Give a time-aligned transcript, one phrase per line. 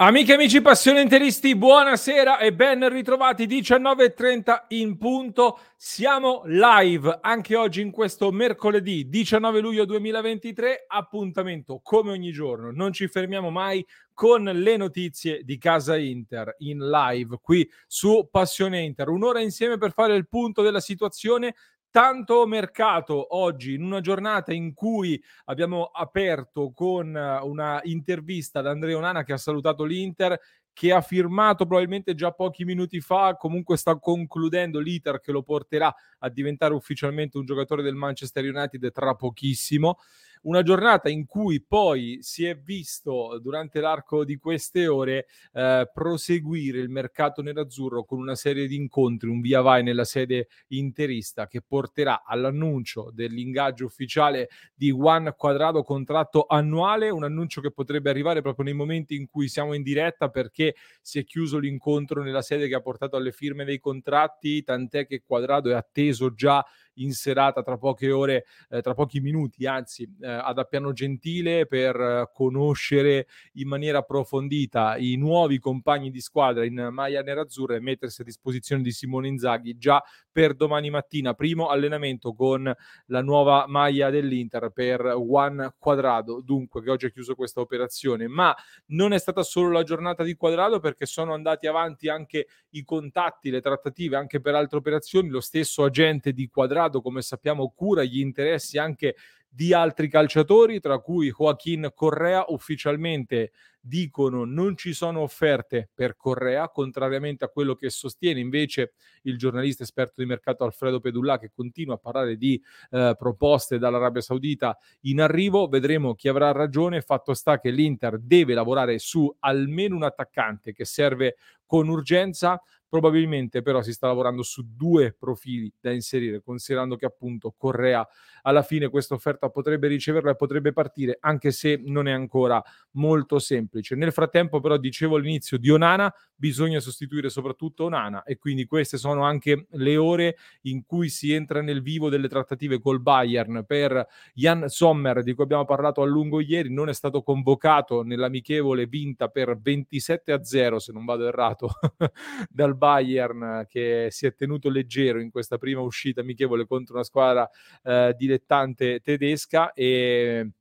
[0.00, 5.58] Amiche e amici passioni interisti, buonasera e ben ritrovati 19.30 in punto.
[5.76, 10.84] Siamo live anche oggi in questo mercoledì 19 luglio 2023.
[10.86, 16.88] Appuntamento come ogni giorno, non ci fermiamo mai con le notizie di Casa Inter in
[16.88, 19.08] live qui su Passione Inter.
[19.08, 21.56] Un'ora insieme per fare il punto della situazione
[21.90, 28.96] tanto mercato oggi in una giornata in cui abbiamo aperto con una intervista da Andrea
[28.96, 30.38] Onana che ha salutato l'Inter
[30.78, 35.92] che ha firmato probabilmente già pochi minuti fa, comunque sta concludendo l'iter che lo porterà
[36.20, 39.98] a diventare ufficialmente un giocatore del Manchester United tra pochissimo.
[40.42, 46.78] Una giornata in cui poi si è visto durante l'arco di queste ore eh, proseguire
[46.78, 51.60] il mercato nerazzurro con una serie di incontri, un via vai nella sede interista che
[51.60, 58.64] porterà all'annuncio dell'ingaggio ufficiale di Juan Quadrado contratto annuale, un annuncio che potrebbe arrivare proprio
[58.64, 62.74] nei momenti in cui siamo in diretta perché si è chiuso l'incontro nella sede che
[62.74, 66.64] ha portato alle firme dei contratti, tant'è che Quadrado è atteso già
[66.98, 71.96] in serata tra poche ore, eh, tra pochi minuti, anzi, eh, ad Appiano Gentile per
[72.00, 78.22] eh, conoscere in maniera approfondita i nuovi compagni di squadra in maglia nerazzurra e mettersi
[78.22, 81.34] a disposizione di Simone Inzaghi già per domani mattina.
[81.34, 82.72] Primo allenamento con
[83.06, 88.54] la nuova maglia dell'Inter per Juan Quadrado, dunque che oggi ha chiuso questa operazione, ma
[88.86, 93.50] non è stata solo la giornata di Quadrado perché sono andati avanti anche i contatti,
[93.50, 98.18] le trattative anche per altre operazioni, lo stesso agente di Quadrado come sappiamo, cura gli
[98.18, 99.16] interessi anche
[99.50, 102.44] di altri calciatori, tra cui Joaquin Correa.
[102.48, 109.38] Ufficialmente dicono non ci sono offerte per Correa, contrariamente a quello che sostiene invece il
[109.38, 114.76] giornalista esperto di mercato Alfredo Pedulla, che continua a parlare di eh, proposte dall'Arabia Saudita
[115.02, 115.66] in arrivo.
[115.68, 117.00] Vedremo chi avrà ragione.
[117.00, 122.60] Fatto sta che l'Inter deve lavorare su almeno un attaccante che serve con urgenza.
[122.88, 128.06] Probabilmente però si sta lavorando su due profili da inserire, considerando che appunto Correa
[128.42, 132.62] alla fine questa offerta potrebbe riceverla e potrebbe partire, anche se non è ancora
[132.92, 133.94] molto semplice.
[133.94, 139.22] Nel frattempo però dicevo all'inizio di Onana, bisogna sostituire soprattutto Onana e quindi queste sono
[139.22, 144.68] anche le ore in cui si entra nel vivo delle trattative col Bayern per Jan
[144.68, 149.58] Sommer di cui abbiamo parlato a lungo ieri, non è stato convocato nell'amichevole vinta per
[149.60, 151.68] 27 a 0 se non vado errato
[152.48, 157.48] dal Bayern che si è tenuto leggero in questa prima uscita amichevole contro una squadra
[157.82, 160.52] eh, dilettante tedesca e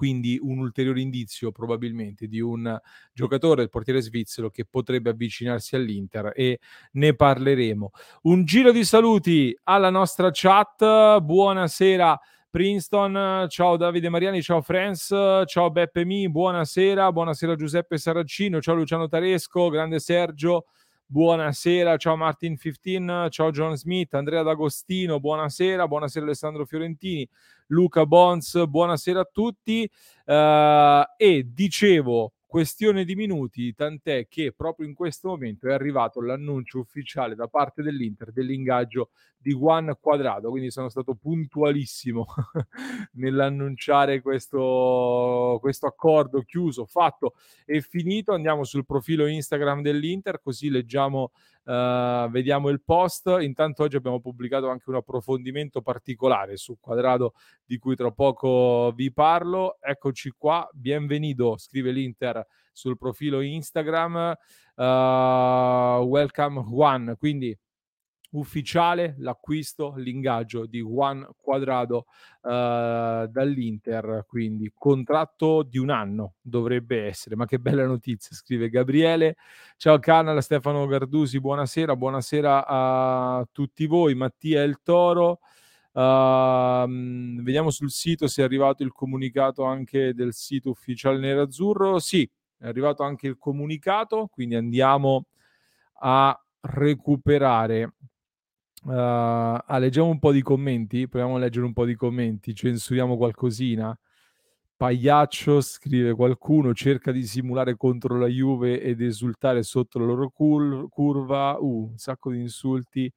[0.00, 2.74] quindi un ulteriore indizio probabilmente di un
[3.12, 6.58] giocatore, il portiere svizzero, che potrebbe avvicinarsi all'Inter e
[6.92, 7.90] ne parleremo.
[8.22, 12.18] Un giro di saluti alla nostra chat, buonasera.
[12.48, 15.14] Princeton, ciao Davide Mariani, ciao Friends,
[15.44, 20.64] ciao Beppe Mi, buonasera, buonasera Giuseppe Saracino, ciao Luciano Taresco, grande Sergio,
[21.12, 27.28] buonasera, ciao Martin 15, ciao John Smith, Andrea D'Agostino, buonasera, buonasera Alessandro Fiorentini,
[27.66, 29.90] Luca Bons, buonasera a tutti.
[30.24, 36.80] Uh, e dicevo, questione di minuti, tant'è che proprio in questo momento è arrivato l'annuncio
[36.80, 42.26] ufficiale da parte dell'Inter dell'ingaggio di Juan Quadrado, quindi sono stato puntualissimo
[43.14, 48.32] nell'annunciare questo, questo accordo chiuso, fatto e finito.
[48.32, 51.30] Andiamo sul profilo Instagram dell'Inter, così leggiamo
[51.62, 53.36] Uh, vediamo il post.
[53.40, 57.34] Intanto oggi abbiamo pubblicato anche un approfondimento particolare su Quadrado
[57.64, 59.78] di cui tra poco vi parlo.
[59.80, 64.34] Eccoci qua, bienvenido, scrive l'Inter sul profilo Instagram.
[64.74, 64.82] Uh,
[66.02, 67.56] welcome Juan, quindi
[68.30, 72.06] ufficiale l'acquisto, l'ingaggio di Juan Quadrado
[72.42, 79.36] uh, dall'Inter, quindi contratto di un anno dovrebbe essere, ma che bella notizia, scrive Gabriele.
[79.76, 85.40] Ciao Canal, Stefano Gardusi, buonasera, buonasera a tutti voi, Mattia El Toro.
[85.92, 86.86] Uh,
[87.42, 91.98] vediamo sul sito se è arrivato il comunicato anche del sito ufficiale nerazzurro.
[91.98, 95.24] Sì, è arrivato anche il comunicato, quindi andiamo
[96.02, 97.94] a recuperare
[98.82, 101.06] Uh, ah, leggiamo un po' di commenti.
[101.06, 102.54] Proviamo a leggere un po' di commenti.
[102.54, 103.96] Censuriamo qualcosina.
[104.76, 110.88] Pagliaccio scrive qualcuno cerca di simulare contro la Juve ed esultare sotto la loro cur-
[110.88, 111.56] curva.
[111.60, 113.12] Uh, un sacco di insulti.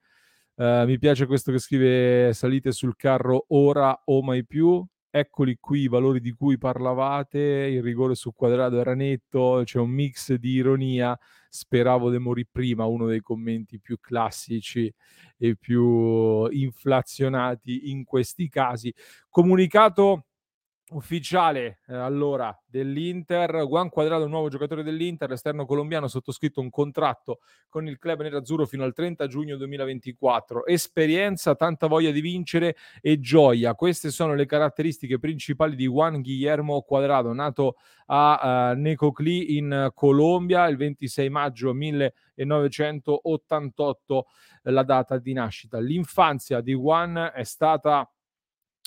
[0.55, 4.85] Uh, mi piace questo che scrive salite sul carro ora o mai più.
[5.15, 7.37] Eccoli qui i valori di cui parlavate.
[7.39, 9.61] Il rigore sul quadrato era netto.
[9.63, 11.15] C'è un mix di ironia
[11.49, 14.91] speravo di morire prima, uno dei commenti più classici
[15.37, 18.91] e più inflazionati in questi casi.
[19.29, 20.25] Comunicato
[20.91, 27.39] ufficiale eh, allora dell'Inter, Juan Quadrado, nuovo giocatore dell'Inter, l'esterno colombiano, ha sottoscritto un contratto
[27.69, 30.65] con il club nerazzurro fino al 30 giugno 2024.
[30.65, 33.73] Esperienza, tanta voglia di vincere e gioia.
[33.75, 37.75] Queste sono le caratteristiche principali di Juan Guillermo Quadrado, nato
[38.07, 44.25] a uh, Necoclí in Colombia il 26 maggio 1988,
[44.63, 45.79] la data di nascita.
[45.79, 48.09] L'infanzia di Juan è stata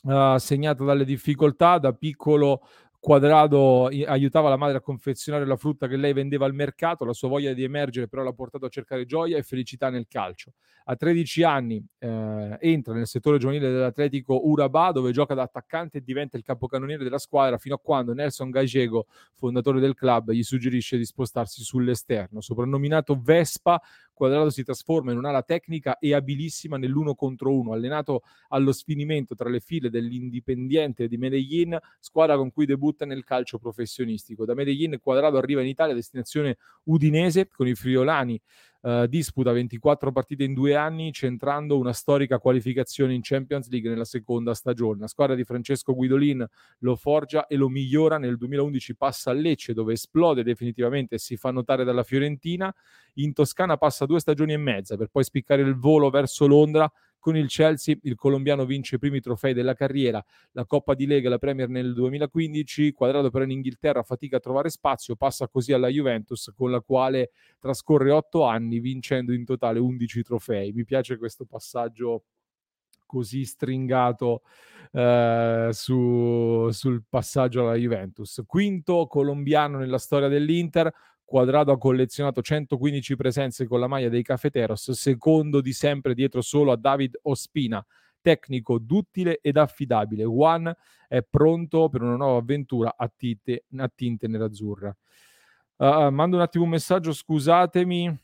[0.05, 2.63] uh, segnata dalle difficoltà, da piccolo
[3.07, 7.29] Quadrado aiutava la madre a confezionare la frutta che lei vendeva al mercato, la sua
[7.29, 10.55] voglia di emergere però l'ha portato a cercare gioia e felicità nel calcio.
[10.87, 16.03] A 13 anni eh, entra nel settore giovanile dell'Atletico Urabà dove gioca da attaccante e
[16.03, 20.97] diventa il capocannoniere della squadra fino a quando Nelson Gagego, fondatore del club, gli suggerisce
[20.97, 22.41] di spostarsi sull'esterno.
[22.41, 23.81] Soprannominato Vespa,
[24.17, 29.51] Quadrado si trasforma in un'ala tecnica e abilissima nell'uno contro uno, allenato allo sfinimento tra
[29.51, 34.47] le file dell'Indipendiente di Medellin, squadra con cui debutta nel calcio professionistico.
[34.47, 38.41] Da Medellin Quadrado arriva in Italia destinazione udinese con i friolani
[38.87, 44.05] Uh, disputa 24 partite in due anni, centrando una storica qualificazione in Champions League nella
[44.05, 45.01] seconda stagione.
[45.01, 46.47] La squadra di Francesco Guidolin
[46.79, 48.17] lo forgia e lo migliora.
[48.17, 52.73] Nel 2011 passa a Lecce, dove esplode definitivamente e si fa notare dalla Fiorentina.
[53.15, 56.89] In Toscana passa due stagioni e mezza per poi spiccare il volo verso Londra
[57.27, 61.27] con il Chelsea il colombiano vince i primi trofei della carriera, la Coppa di Lega
[61.27, 65.73] e la Premier nel 2015, Quadrado però in Inghilterra fatica a trovare spazio, passa così
[65.73, 70.71] alla Juventus con la quale trascorre otto anni vincendo in totale 11 trofei.
[70.71, 72.27] Mi piace questo passaggio
[73.07, 74.43] così stringato
[74.93, 78.41] eh, su, sul passaggio alla Juventus.
[78.47, 80.93] Quinto colombiano nella storia dell'Inter,
[81.27, 86.71] Quadrado ha collezionato 115 presenze con la maglia dei Cafeteros, secondo di sempre dietro solo
[86.71, 87.85] a David Ospina,
[88.21, 90.23] tecnico, duttile ed affidabile.
[90.23, 90.73] Juan
[91.09, 94.97] è pronto per una nuova avventura a tinte, a tinte nerazzurra.
[95.79, 98.19] Uh, mando un attimo un messaggio, scusatemi.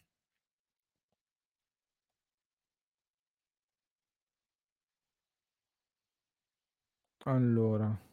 [7.24, 8.10] Allora.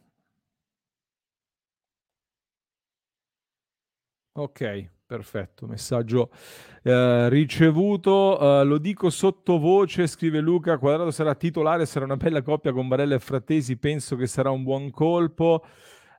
[4.40, 5.66] Ok, perfetto.
[5.66, 6.30] Messaggio
[6.82, 8.38] eh, ricevuto.
[8.40, 10.78] Uh, lo dico sottovoce, scrive Luca.
[10.78, 13.76] Quadrado sarà titolare, sarà una bella coppia con Barella e Frattesi.
[13.76, 15.62] Penso che sarà un buon colpo.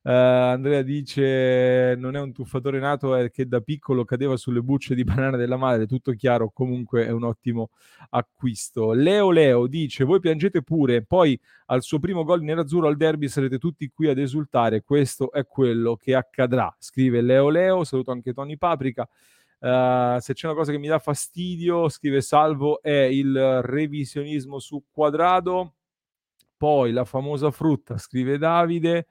[0.03, 4.95] Uh, Andrea dice: Non è un tuffatore nato, è che da piccolo cadeva sulle bucce
[4.95, 5.85] di banana della madre.
[5.85, 7.69] Tutto chiaro, comunque è un ottimo
[8.09, 8.93] acquisto.
[8.93, 13.59] Leo Leo dice: Voi piangete pure, poi al suo primo gol nerazzurro al derby sarete
[13.59, 14.81] tutti qui ad esultare.
[14.81, 16.73] Questo è quello che accadrà.
[16.79, 17.83] Scrive Leo Leo.
[17.83, 19.07] Saluto anche Tony Paprika.
[19.59, 24.83] Uh, se c'è una cosa che mi dà fastidio, scrive Salvo, è il revisionismo su
[24.89, 25.75] quadrado.
[26.57, 29.05] Poi la famosa frutta, scrive Davide.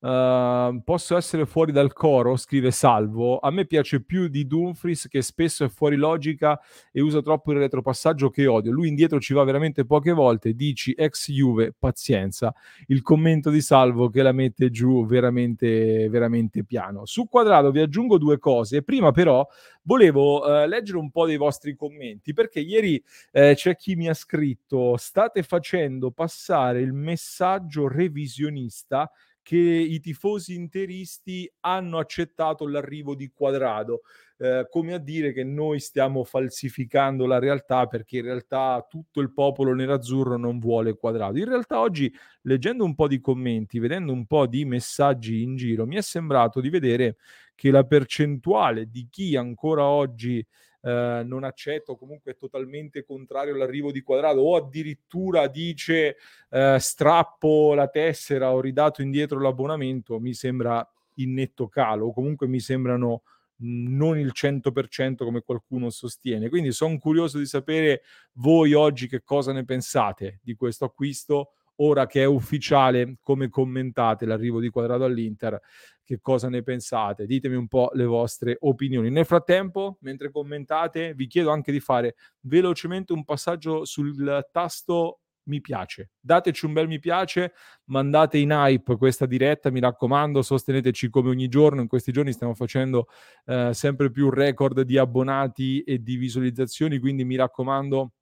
[0.00, 3.38] Uh, posso essere fuori dal coro, scrive Salvo.
[3.40, 6.60] A me piace più di Dumfries che spesso è fuori logica
[6.92, 8.70] e usa troppo il retropassaggio che odio.
[8.70, 10.54] Lui indietro ci va veramente poche volte.
[10.54, 12.54] Dici ex Juve, pazienza.
[12.86, 17.04] Il commento di Salvo che la mette giù veramente, veramente piano.
[17.04, 18.82] Su quadrato vi aggiungo due cose.
[18.82, 19.44] Prima però
[19.82, 23.02] volevo uh, leggere un po' dei vostri commenti perché ieri
[23.32, 29.10] eh, c'è chi mi ha scritto state facendo passare il messaggio revisionista
[29.48, 34.02] che i tifosi interisti hanno accettato l'arrivo di Quadrado,
[34.36, 39.32] eh, come a dire che noi stiamo falsificando la realtà perché in realtà tutto il
[39.32, 41.38] popolo nerazzurro non vuole Quadrado.
[41.38, 42.12] In realtà oggi,
[42.42, 46.60] leggendo un po' di commenti, vedendo un po' di messaggi in giro, mi è sembrato
[46.60, 47.16] di vedere
[47.54, 50.46] che la percentuale di chi ancora oggi
[50.88, 56.16] eh, non accetta o comunque è totalmente contrario all'arrivo di Quadrado o addirittura dice
[56.48, 62.60] eh, strappo la tessera o ridato indietro l'abbonamento, mi sembra in netto calo comunque mi
[62.60, 63.22] sembrano
[63.60, 66.48] non il 100% come qualcuno sostiene.
[66.48, 68.02] Quindi sono curioso di sapere
[68.34, 74.26] voi oggi che cosa ne pensate di questo acquisto ora che è ufficiale, come commentate
[74.26, 75.60] l'arrivo di Quadrado all'Inter,
[76.02, 77.26] che cosa ne pensate?
[77.26, 79.10] Ditemi un po' le vostre opinioni.
[79.10, 85.60] Nel frattempo, mentre commentate, vi chiedo anche di fare velocemente un passaggio sul tasto mi
[85.60, 86.10] piace.
[86.20, 87.52] Dateci un bel mi piace,
[87.86, 91.80] mandate in hype questa diretta, mi raccomando, sosteneteci come ogni giorno.
[91.80, 93.08] In questi giorni stiamo facendo
[93.46, 98.12] eh, sempre più record di abbonati e di visualizzazioni, quindi mi raccomando,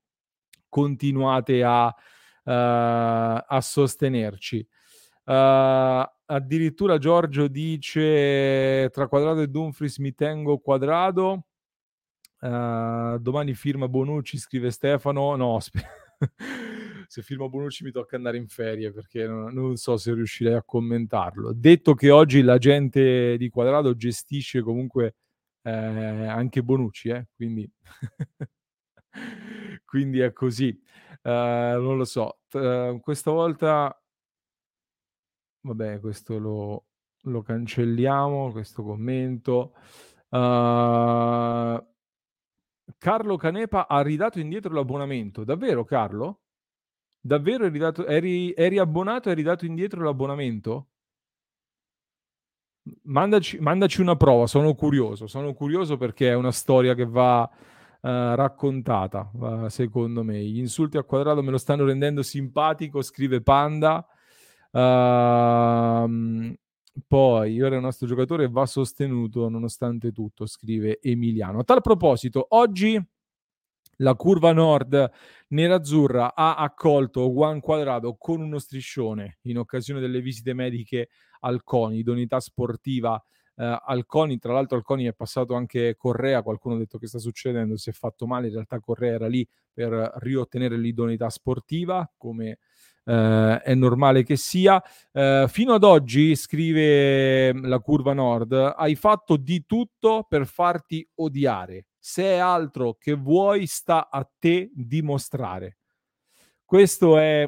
[0.69, 1.95] continuate a
[2.53, 4.67] a sostenerci.
[5.27, 11.47] Uh, addirittura Giorgio dice tra Quadrado e Dumfries mi tengo Quadrado.
[12.39, 15.35] Uh, domani firma Bonucci, scrive Stefano.
[15.35, 15.83] No, sp-
[17.09, 20.63] se firma Bonucci mi tocca andare in ferie perché non, non, so se riuscirei a
[20.63, 21.53] commentarlo.
[21.53, 25.17] Detto che oggi la gente di Quadrado gestisce comunque
[25.63, 27.27] eh, anche Bonucci, eh?
[27.35, 27.69] quindi,
[29.87, 30.79] quindi è così.
[31.23, 32.41] Uh, non lo so.
[32.53, 33.99] Uh, questa volta,
[35.63, 36.85] vabbè, questo lo,
[37.23, 39.73] lo cancelliamo, questo commento.
[40.29, 41.83] Uh,
[42.99, 45.45] Carlo Canepa ha ridato indietro l'abbonamento.
[45.45, 46.41] Davvero, Carlo?
[47.21, 50.89] Davvero ridato, eri, eri abbonato e hai ridato indietro l'abbonamento?
[53.03, 55.27] Mandaci, mandaci una prova, sono curioso.
[55.27, 57.51] Sono curioso perché è una storia che va
[58.07, 60.41] eh, raccontata, uh, secondo me.
[60.41, 64.07] Gli insulti a quadrato me lo stanno rendendo simpatico, scrive Panda.
[64.71, 66.55] Uh,
[67.05, 71.59] poi, ora il nostro giocatore va sostenuto nonostante tutto, scrive Emiliano.
[71.59, 73.05] A tal proposito, oggi
[73.97, 75.11] la curva nord
[75.49, 81.09] nerazzurra ha accolto Juan Quadrado con uno striscione in occasione delle visite mediche
[81.41, 83.21] al CONI, idoneità sportiva
[83.57, 87.77] eh, Alconi, tra l'altro Alconi è passato anche Correa, qualcuno ha detto che sta succedendo,
[87.77, 92.59] si è fatto male, in realtà Correa era lì per riottenere l'idoneità sportiva, come
[93.05, 94.83] eh, è normale che sia.
[95.13, 101.87] Eh, fino ad oggi, scrive la curva nord, hai fatto di tutto per farti odiare.
[101.99, 105.79] Se è altro che vuoi, sta a te dimostrare.
[106.65, 107.47] Questo è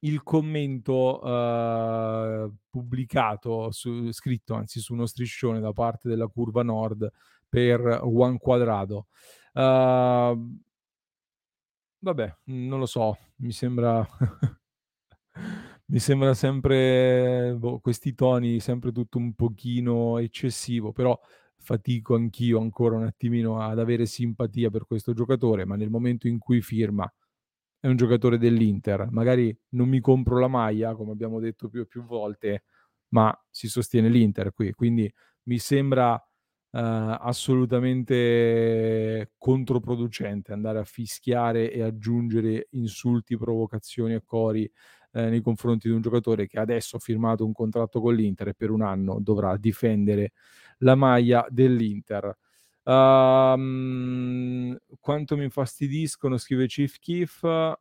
[0.00, 7.10] il commento uh, pubblicato, su, scritto anzi su uno striscione da parte della curva nord
[7.48, 9.06] per Juan Quadrado.
[9.52, 10.58] Uh,
[11.98, 14.06] vabbè, non lo so, mi sembra...
[15.86, 21.18] mi sembra sempre boh, questi toni, sempre tutto un pochino eccessivo, però
[21.56, 26.38] fatico anch'io ancora un attimino ad avere simpatia per questo giocatore, ma nel momento in
[26.38, 27.12] cui firma
[27.80, 29.08] è un giocatore dell'Inter.
[29.10, 32.64] Magari non mi compro la maglia, come abbiamo detto più e più volte,
[33.08, 34.72] ma si sostiene l'Inter qui.
[34.72, 35.12] Quindi
[35.44, 36.18] mi sembra uh,
[37.20, 44.70] assolutamente controproducente andare a fischiare e aggiungere insulti, provocazioni e cori
[45.12, 48.54] eh, nei confronti di un giocatore che adesso ha firmato un contratto con l'Inter e
[48.54, 50.32] per un anno dovrà difendere
[50.78, 52.36] la maglia dell'Inter.
[52.90, 57.76] Um, quanto mi infastidiscono, scrive Chief Keef.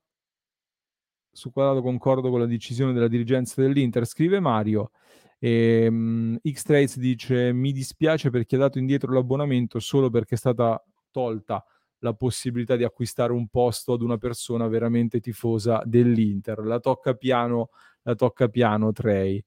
[1.32, 4.92] Su quadrato concordo con la decisione della dirigenza dell'Inter, scrive Mario.
[5.40, 10.84] E, um, X-Trace dice: Mi dispiace perché ha dato indietro l'abbonamento solo perché è stata
[11.10, 11.64] tolta
[12.00, 16.60] la possibilità di acquistare un posto ad una persona veramente tifosa dell'Inter.
[16.60, 17.70] La tocca piano,
[18.04, 19.44] la tocca piano Trey.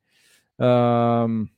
[0.56, 1.48] Um,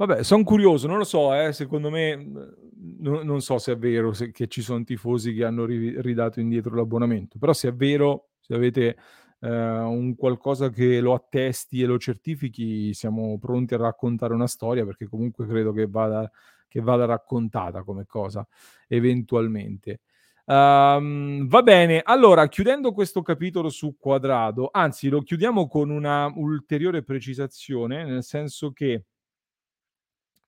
[0.00, 4.14] Vabbè, sono curioso, non lo so, eh, secondo me n- non so se è vero
[4.14, 8.30] se, che ci sono tifosi che hanno ri- ridato indietro l'abbonamento, però se è vero,
[8.40, 8.96] se avete
[9.40, 14.86] eh, un qualcosa che lo attesti e lo certifichi, siamo pronti a raccontare una storia
[14.86, 16.30] perché comunque credo che vada,
[16.66, 18.46] che vada raccontata come cosa
[18.88, 20.00] eventualmente.
[20.46, 27.02] Um, va bene, allora chiudendo questo capitolo su quadrado, anzi lo chiudiamo con una ulteriore
[27.02, 29.04] precisazione, nel senso che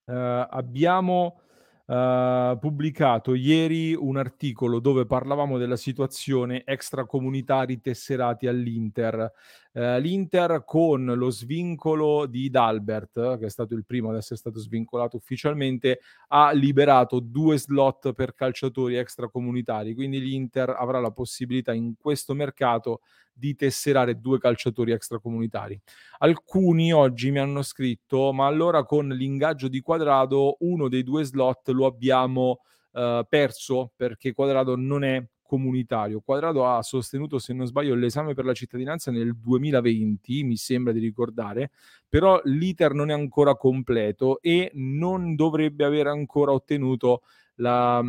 [0.05, 1.41] uh, abbiamo
[1.87, 9.33] uh, pubblicato ieri un articolo dove parlavamo della situazione extracomunitari tesserati all'Inter.
[9.73, 14.59] Uh, L'Inter con lo svincolo di Dalbert, che è stato il primo ad essere stato
[14.59, 21.95] svincolato ufficialmente, ha liberato due slot per calciatori extracomunitari, quindi l'Inter avrà la possibilità in
[21.97, 23.01] questo mercato
[23.43, 25.77] di tesserare due calciatori extracomunitari.
[26.19, 31.71] Alcuni oggi mi hanno scritto, ma allora con l'ingaggio di Quadrado uno dei due slot
[31.71, 32.61] lo abbiamo
[32.93, 36.21] eh, perso perché Quadrado non è comunitario.
[36.21, 41.01] Quadrado ha sostenuto, se non sbaglio, l'esame per la cittadinanza nel 2020, mi sembra di
[41.01, 41.73] ricordare,
[42.09, 47.23] però l'iter non è ancora completo e non dovrebbe aver ancora ottenuto
[47.57, 48.03] la,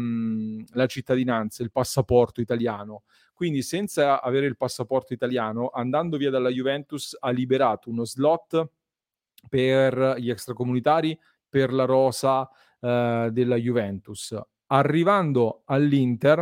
[0.73, 3.03] la cittadinanza, il passaporto italiano.
[3.33, 8.69] Quindi senza avere il passaporto italiano, andando via dalla Juventus, ha liberato uno slot
[9.49, 11.19] per gli extracomunitari,
[11.49, 14.39] per la rosa eh, della Juventus.
[14.67, 16.39] Arrivando all'Inter,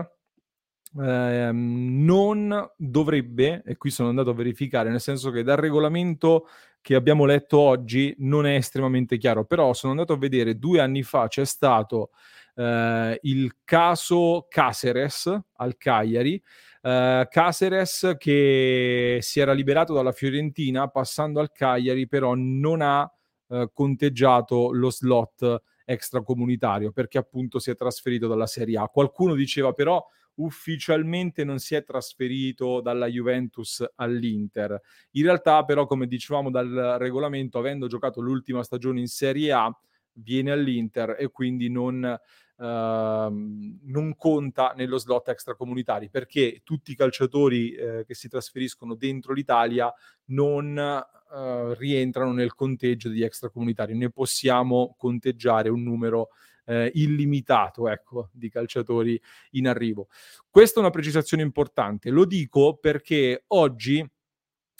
[1.00, 6.48] eh, non dovrebbe, e qui sono andato a verificare, nel senso che dal regolamento
[6.82, 11.04] che abbiamo letto oggi non è estremamente chiaro, però sono andato a vedere due anni
[11.04, 12.10] fa c'è stato
[12.56, 16.42] eh, il caso Caceres al Cagliari,
[16.82, 23.70] Uh, Caceres che si era liberato dalla Fiorentina passando al Cagliari però non ha uh,
[23.72, 28.88] conteggiato lo slot extracomunitario perché appunto si è trasferito dalla Serie A.
[28.88, 30.04] Qualcuno diceva però
[30.36, 34.82] ufficialmente non si è trasferito dalla Juventus all'Inter.
[35.12, 39.80] In realtà però come dicevamo dal regolamento avendo giocato l'ultima stagione in Serie A
[40.14, 42.20] viene all'Inter e quindi non
[42.62, 43.34] Uh,
[43.86, 49.92] non conta nello slot extracomunitari perché tutti i calciatori uh, che si trasferiscono dentro l'Italia
[50.26, 56.30] non uh, rientrano nel conteggio degli extracomunitari, ne possiamo conteggiare un numero
[56.66, 59.20] eh, illimitato ecco, di calciatori
[59.52, 60.08] in arrivo.
[60.50, 64.08] Questa è una precisazione importante, lo dico perché oggi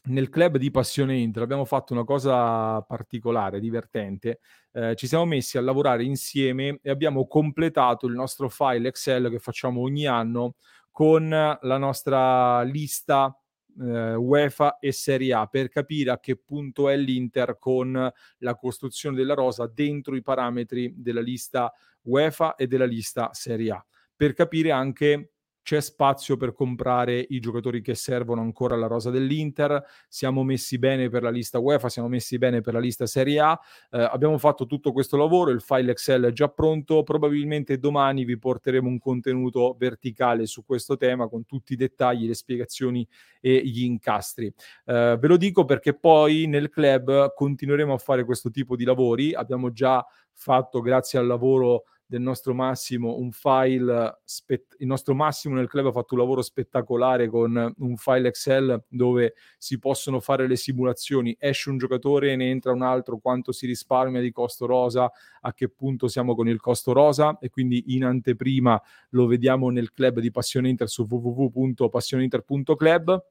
[0.04, 4.40] nel club di Passione Inter abbiamo fatto una cosa particolare, divertente.
[4.72, 9.40] Eh, ci siamo messi a lavorare insieme e abbiamo completato il nostro file Excel che
[9.40, 10.56] facciamo ogni anno
[10.90, 13.36] con la nostra lista
[13.80, 19.16] eh, UEFA e Serie A per capire a che punto è l'Inter con la costruzione
[19.16, 21.72] della rosa dentro i parametri della lista
[22.04, 23.86] UEFA e della lista Serie A.
[24.16, 25.31] Per capire anche
[25.62, 31.10] c'è spazio per comprare i giocatori che servono ancora alla rosa dell'Inter, siamo messi bene
[31.10, 33.60] per la lista UEFA, siamo messi bene per la lista Serie A,
[33.92, 38.38] eh, abbiamo fatto tutto questo lavoro, il file Excel è già pronto, probabilmente domani vi
[38.38, 43.08] porteremo un contenuto verticale su questo tema con tutti i dettagli, le spiegazioni
[43.40, 44.48] e gli incastri.
[44.86, 49.34] Eh, ve lo dico perché poi nel club continueremo a fare questo tipo di lavori,
[49.34, 55.56] abbiamo già fatto grazie al lavoro del nostro Massimo un file, spett- il nostro Massimo
[55.56, 60.46] nel club ha fatto un lavoro spettacolare con un file Excel dove si possono fare
[60.46, 65.10] le simulazioni, esce un giocatore, ne entra un altro, quanto si risparmia di costo rosa,
[65.40, 67.38] a che punto siamo con il costo rosa?
[67.40, 68.78] E quindi in anteprima
[69.12, 73.24] lo vediamo nel club di Passione Inter su www.passioneinter.club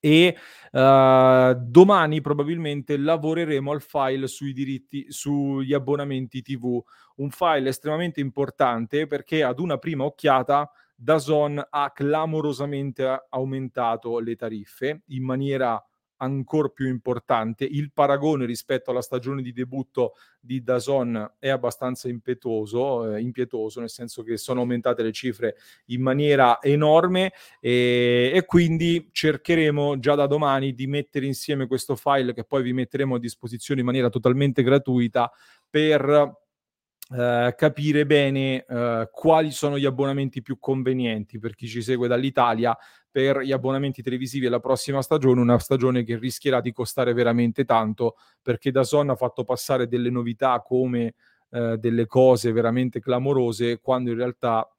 [0.00, 0.36] e
[0.72, 6.80] uh, domani probabilmente lavoreremo al file sui diritti sugli abbonamenti TV
[7.16, 15.02] un file estremamente importante perché ad una prima occhiata Dazon ha clamorosamente aumentato le tariffe
[15.06, 15.82] in maniera
[16.18, 17.64] ancora più importante.
[17.64, 23.90] Il paragone rispetto alla stagione di debutto di Dazon è abbastanza impetuoso, eh, impietoso, nel
[23.90, 30.26] senso che sono aumentate le cifre in maniera enorme e, e, quindi cercheremo già da
[30.26, 34.62] domani di mettere insieme questo file che poi vi metteremo a disposizione in maniera totalmente
[34.62, 35.30] gratuita
[35.68, 36.46] per
[37.10, 42.76] Uh, capire bene uh, quali sono gli abbonamenti più convenienti per chi ci segue dall'Italia
[43.10, 48.16] per gli abbonamenti televisivi alla prossima stagione, una stagione che rischierà di costare veramente tanto
[48.42, 51.14] perché da Son ha fatto passare delle novità come
[51.48, 54.70] uh, delle cose veramente clamorose quando in realtà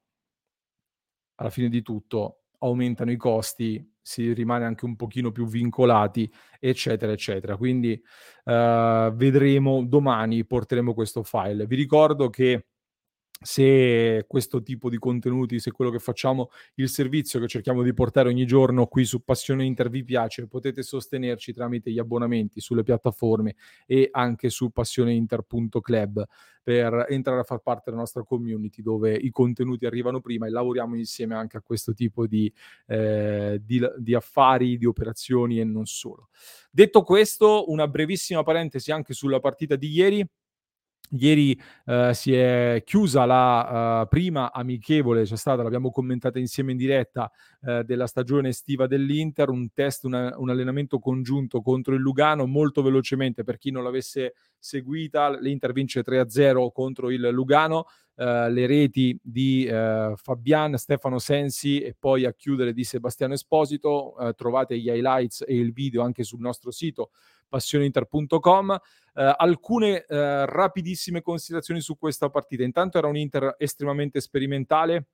[1.34, 7.12] alla fine di tutto aumentano i costi si rimane anche un pochino più vincolati, eccetera,
[7.12, 7.56] eccetera.
[7.56, 7.92] Quindi
[8.44, 11.66] uh, vedremo domani, porteremo questo file.
[11.66, 12.66] Vi ricordo che
[13.42, 18.28] se questo tipo di contenuti, se quello che facciamo, il servizio che cerchiamo di portare
[18.28, 23.56] ogni giorno qui su Passione Inter vi piace, potete sostenerci tramite gli abbonamenti sulle piattaforme
[23.86, 26.26] e anche su passioneinter.club
[26.62, 30.94] per entrare a far parte della nostra community dove i contenuti arrivano prima e lavoriamo
[30.94, 32.52] insieme anche a questo tipo di,
[32.88, 36.28] eh, di, di affari, di operazioni e non solo.
[36.70, 40.28] Detto questo, una brevissima parentesi anche sulla partita di ieri
[41.12, 46.76] Ieri uh, si è chiusa la uh, prima amichevole, c'è stata, l'abbiamo commentata insieme in
[46.76, 47.28] diretta,
[47.62, 52.80] uh, della stagione estiva dell'Inter, un test, una, un allenamento congiunto contro il Lugano, molto
[52.82, 57.86] velocemente per chi non l'avesse seguita, l'Inter vince 3-0 contro il Lugano,
[58.20, 64.90] le reti di Fabian, Stefano Sensi e poi a chiudere di Sebastiano Esposito, trovate gli
[64.90, 67.12] highlights e il video anche sul nostro sito
[67.50, 68.78] passioneinter.com.
[69.12, 72.62] Eh, alcune eh, rapidissime considerazioni su questa partita.
[72.62, 75.08] Intanto era un Inter estremamente sperimentale,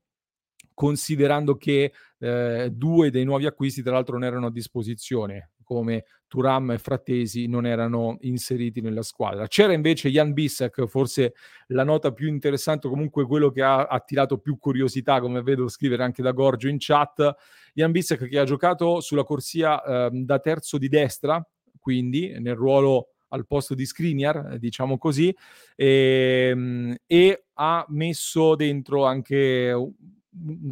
[0.74, 6.72] considerando che eh, due dei nuovi acquisti, tra l'altro, non erano a disposizione, come Turam
[6.72, 9.46] e Frattesi non erano inseriti nella squadra.
[9.46, 11.34] C'era invece Jan Bissek, forse
[11.68, 16.22] la nota più interessante, comunque quello che ha attirato più curiosità, come vedo scrivere anche
[16.22, 17.34] da Gorgio in chat.
[17.74, 21.44] Jan Bissek che ha giocato sulla corsia eh, da terzo di destra,
[21.86, 25.32] quindi nel ruolo al posto di Skriniar, eh, diciamo così,
[25.76, 29.72] e, ehm, e ha messo dentro anche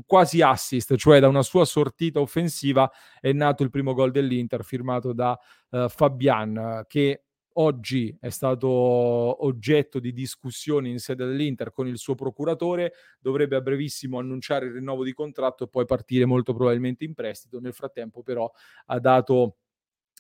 [0.05, 5.13] quasi assist, cioè da una sua sortita offensiva è nato il primo gol dell'Inter firmato
[5.13, 5.39] da
[5.71, 7.23] uh, Fabian che
[7.55, 13.61] oggi è stato oggetto di discussioni in sede dell'Inter con il suo procuratore, dovrebbe a
[13.61, 17.61] brevissimo annunciare il rinnovo di contratto e poi partire molto probabilmente in prestito.
[17.61, 18.51] Nel frattempo però
[18.87, 19.59] ha dato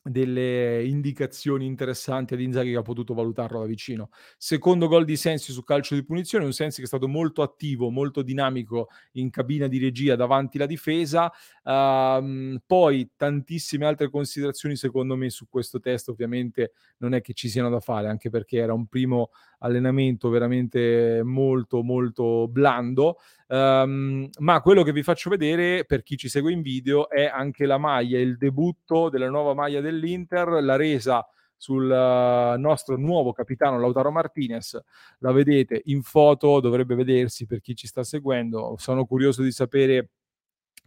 [0.06, 4.10] delle indicazioni interessanti ad Inzaghi che ha potuto valutarlo da vicino.
[4.36, 7.88] Secondo gol di Sensi su calcio di punizione, un Sensi che è stato molto attivo,
[7.88, 11.32] molto dinamico in cabina di regia davanti la difesa.
[11.62, 17.48] Uh, poi tantissime altre considerazioni secondo me su questo test, ovviamente non è che ci
[17.48, 19.30] siano da fare, anche perché era un primo
[19.64, 23.18] allenamento veramente molto molto blando.
[23.46, 27.66] Um, ma quello che vi faccio vedere per chi ci segue in video è anche
[27.66, 33.78] la maglia, il debutto della nuova maglia dell'Inter, la resa sul uh, nostro nuovo capitano
[33.78, 34.78] Lautaro Martinez.
[35.18, 38.74] La vedete in foto, dovrebbe vedersi per chi ci sta seguendo.
[38.78, 40.10] Sono curioso di sapere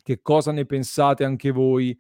[0.03, 1.97] che cosa ne pensate anche voi.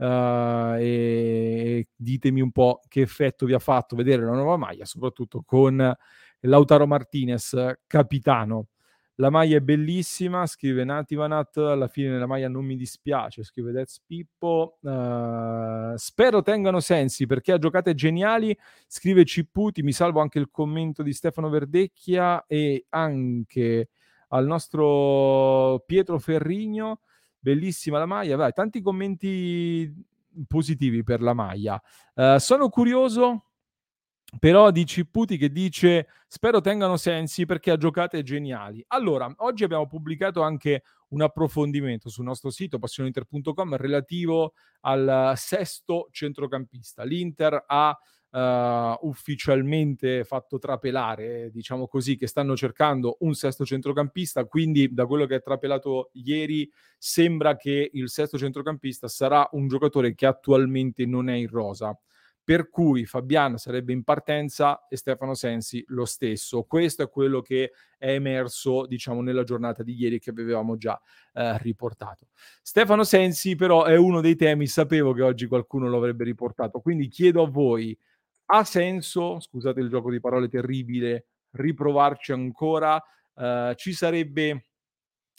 [0.00, 5.42] Uh, e ditemi un po' che effetto vi ha fatto vedere la nuova maglia, soprattutto
[5.44, 5.94] con
[6.40, 7.54] Lautaro Martinez,
[7.86, 8.68] capitano.
[9.16, 14.00] La maglia è bellissima, scrive Nativanat, alla fine la maglia non mi dispiace, scrive Dez
[14.06, 14.78] Pippo.
[14.80, 21.02] Uh, spero tengano sensi perché ha giocate geniali, scrive Cipputi, mi salvo anche il commento
[21.02, 23.90] di Stefano Verdecchia e anche
[24.28, 27.00] al nostro Pietro Ferrigno,
[27.40, 29.92] bellissima la maglia, vai, tanti commenti
[30.46, 31.80] positivi per la maglia.
[32.14, 33.46] Uh, sono curioso
[34.38, 38.84] però di Cipputi che dice spero tengano sensi perché ha giocate geniali.
[38.88, 47.02] Allora, oggi abbiamo pubblicato anche un approfondimento sul nostro sito passioneinter.com relativo al sesto centrocampista.
[47.02, 47.98] L'Inter ha
[48.30, 55.26] uh, ufficialmente fatto trapelare, diciamo così, che stanno cercando un sesto centrocampista, quindi da quello
[55.26, 61.28] che è trapelato ieri sembra che il sesto centrocampista sarà un giocatore che attualmente non
[61.28, 61.98] è in rosa
[62.50, 66.64] per cui Fabian sarebbe in partenza e Stefano Sensi lo stesso.
[66.64, 71.00] Questo è quello che è emerso, diciamo, nella giornata di ieri che avevamo già
[71.32, 72.26] eh, riportato.
[72.60, 77.06] Stefano Sensi però è uno dei temi, sapevo che oggi qualcuno lo avrebbe riportato, quindi
[77.06, 77.96] chiedo a voi,
[78.50, 83.02] ha senso, scusate il gioco di parole terribile, riprovarci ancora?
[83.34, 84.70] Eh, ci sarebbe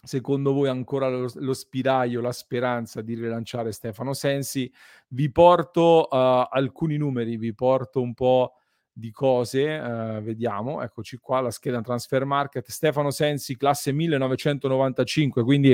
[0.03, 4.71] secondo voi ancora lo, lo, spiraglio, la speranza di rilanciare Stefano Sensi.
[5.09, 8.53] Vi porto uh, alcuni numeri, vi porto un po'
[8.93, 15.71] di cose, uh, vediamo, eccoci qua, la scheda Transfer Market, Stefano Sensi, classe 1995, quindi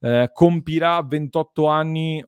[0.00, 2.24] uh, compirà 28 anni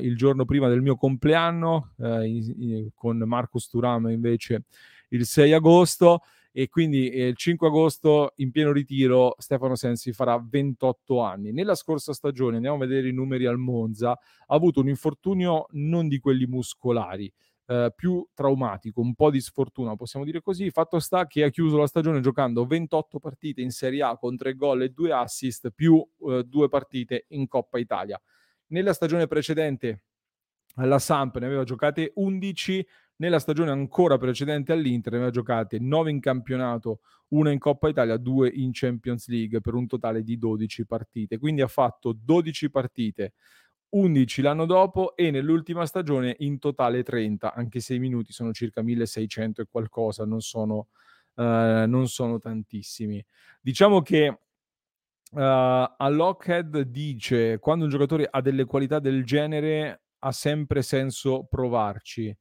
[0.00, 4.64] il giorno prima del mio compleanno, in, in, con Marcus Turam invece
[5.10, 6.22] il 6 agosto.
[6.52, 11.52] E quindi eh, il 5 agosto in pieno ritiro Stefano Sensi farà 28 anni.
[11.52, 16.08] Nella scorsa stagione, andiamo a vedere i numeri al Monza, ha avuto un infortunio non
[16.08, 17.32] di quelli muscolari,
[17.70, 20.70] eh, più traumatico, un po' di sfortuna, possiamo dire così.
[20.70, 24.54] Fatto sta che ha chiuso la stagione giocando 28 partite in Serie A con 3
[24.54, 28.20] gol e 2 assist, più eh, 2 partite in Coppa Italia.
[28.68, 30.02] Nella stagione precedente
[30.74, 32.84] alla Samp ne aveva giocate 11,
[33.16, 38.48] nella stagione ancora precedente all'Inter aveva giocate 9 in campionato, una in Coppa Italia, due
[38.48, 41.38] in Champions League per un totale di 12 partite.
[41.38, 43.34] Quindi ha fatto 12 partite,
[43.90, 48.82] 11 l'anno dopo e nell'ultima stagione in totale 30, anche se i minuti sono circa
[48.82, 50.88] 1600 e qualcosa, non sono,
[51.34, 51.42] uh,
[51.86, 53.24] non sono tantissimi.
[53.60, 54.38] Diciamo che uh,
[55.38, 62.36] a Lockhead dice quando un giocatore ha delle qualità del genere ha sempre senso provarci.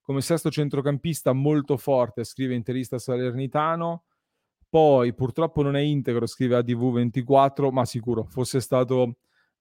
[0.00, 4.04] Come sesto centrocampista molto forte, scrive interista salernitano.
[4.68, 9.16] Poi purtroppo non è integro, scrive ADV24, ma sicuro fosse stato,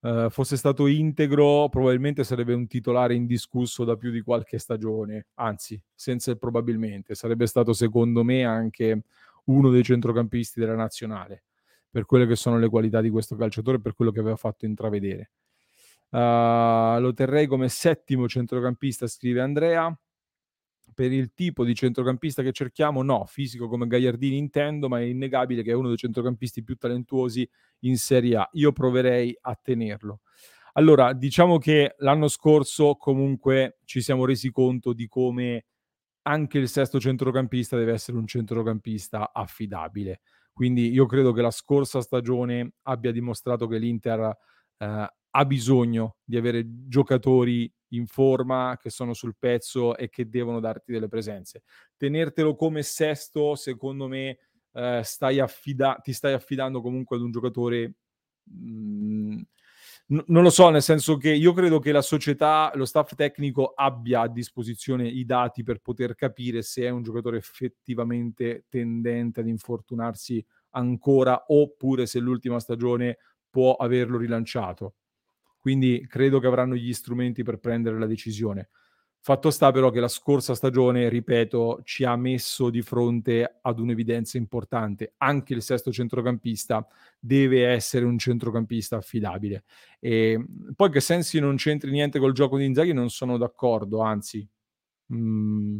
[0.05, 5.81] uh, fosse stato integro probabilmente sarebbe un titolare indiscusso da più di qualche stagione, anzi
[5.93, 9.03] senza il probabilmente, sarebbe stato secondo me anche
[9.45, 11.43] uno dei centrocampisti della nazionale
[11.89, 15.31] per quelle che sono le qualità di questo calciatore, per quello che aveva fatto intravedere.
[16.09, 19.97] Uh, lo terrei come settimo centrocampista, scrive Andrea.
[20.95, 25.61] Per il tipo di centrocampista che cerchiamo, no, fisico come Gagliardini intendo, ma è innegabile
[25.61, 27.47] che è uno dei centrocampisti più talentuosi
[27.79, 28.49] in Serie A.
[28.53, 30.21] Io proverei a tenerlo.
[30.77, 35.65] Allora, diciamo che l'anno scorso comunque ci siamo resi conto di come
[36.23, 40.21] anche il sesto centrocampista deve essere un centrocampista affidabile.
[40.51, 44.37] Quindi io credo che la scorsa stagione abbia dimostrato che l'Inter
[44.77, 50.61] eh, ha bisogno di avere giocatori in forma, che sono sul pezzo e che devono
[50.61, 51.63] darti delle presenze.
[51.97, 54.37] Tenertelo come sesto, secondo me,
[54.71, 57.95] eh, stai affida- ti stai affidando comunque ad un giocatore...
[58.43, 59.41] Mh, mm,
[60.07, 64.21] non lo so, nel senso che io credo che la società, lo staff tecnico abbia
[64.21, 70.45] a disposizione i dati per poter capire se è un giocatore effettivamente tendente ad infortunarsi
[70.71, 73.17] ancora oppure se l'ultima stagione
[73.49, 74.93] può averlo rilanciato.
[75.65, 78.69] Quindi credo che avranno gli strumenti per prendere la decisione.
[79.19, 84.37] Fatto sta però che la scorsa stagione, ripeto, ci ha messo di fronte ad un'evidenza
[84.37, 85.15] importante.
[85.17, 86.85] Anche il sesto centrocampista
[87.19, 89.63] deve essere un centrocampista affidabile.
[89.99, 90.39] E
[90.75, 94.47] poi che Sensi non c'entri niente col gioco di Inzaghi non sono d'accordo, anzi,
[95.07, 95.79] mh, mm,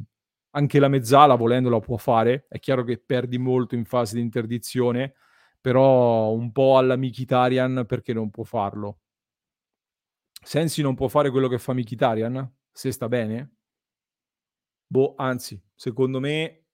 [0.49, 2.47] anche la mezzala volendo la può fare.
[2.49, 5.13] È chiaro che perdi molto in fase di interdizione,
[5.61, 9.01] però un po' alla Mikitarian perché non può farlo.
[10.45, 12.47] Sensi non può fare quello che fa Mikitarian?
[12.71, 13.55] Se sta bene?
[14.85, 16.65] Boh, anzi, secondo me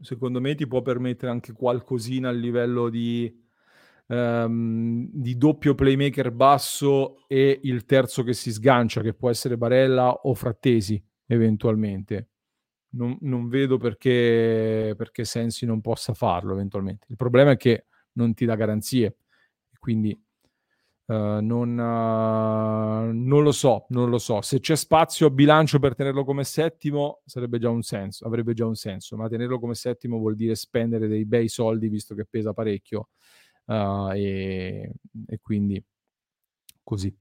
[0.00, 3.34] secondo me ti può permettere anche qualcosina a livello di,
[4.08, 10.12] um, di doppio playmaker basso e il terzo che si sgancia, che può essere Barella
[10.12, 12.28] o Frattesi eventualmente.
[12.90, 17.06] Non, non vedo perché, perché Sensi non possa farlo eventualmente.
[17.08, 19.16] Il problema è che non ti dà garanzie,
[19.78, 20.14] quindi
[21.10, 24.42] Uh, non, uh, non, lo so, non lo so.
[24.42, 28.66] Se c'è spazio a bilancio per tenerlo come settimo, sarebbe già un senso, avrebbe già
[28.66, 32.52] un senso, ma tenerlo come settimo vuol dire spendere dei bei soldi visto che pesa
[32.52, 33.08] parecchio
[33.64, 34.92] uh, e,
[35.26, 35.82] e, quindi
[36.82, 37.16] così.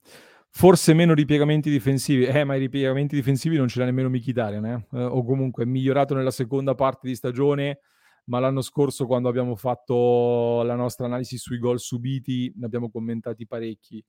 [0.49, 4.85] Forse meno ripiegamenti difensivi, eh, ma i ripiegamenti difensivi non ce l'ha nemmeno Mkhitaryan, eh?
[5.01, 7.79] o comunque è migliorato nella seconda parte di stagione
[8.27, 13.45] ma l'anno scorso quando abbiamo fatto la nostra analisi sui gol subiti ne abbiamo commentati
[13.45, 14.03] parecchi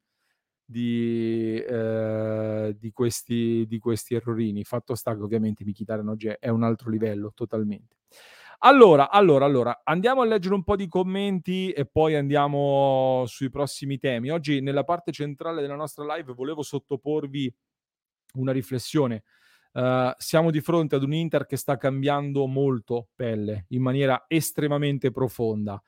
[0.64, 4.64] di, eh, di, questi, di questi errorini.
[4.64, 7.96] Fatto sta che ovviamente Mkhitaryan oggi è un altro livello totalmente.
[8.62, 13.98] Allora, allora, allora, andiamo a leggere un po' di commenti e poi andiamo sui prossimi
[13.98, 14.30] temi.
[14.30, 17.54] Oggi nella parte centrale della nostra live volevo sottoporvi
[18.34, 19.22] una riflessione
[19.78, 25.12] Uh, siamo di fronte ad un Inter che sta cambiando molto pelle in maniera estremamente
[25.12, 25.80] profonda.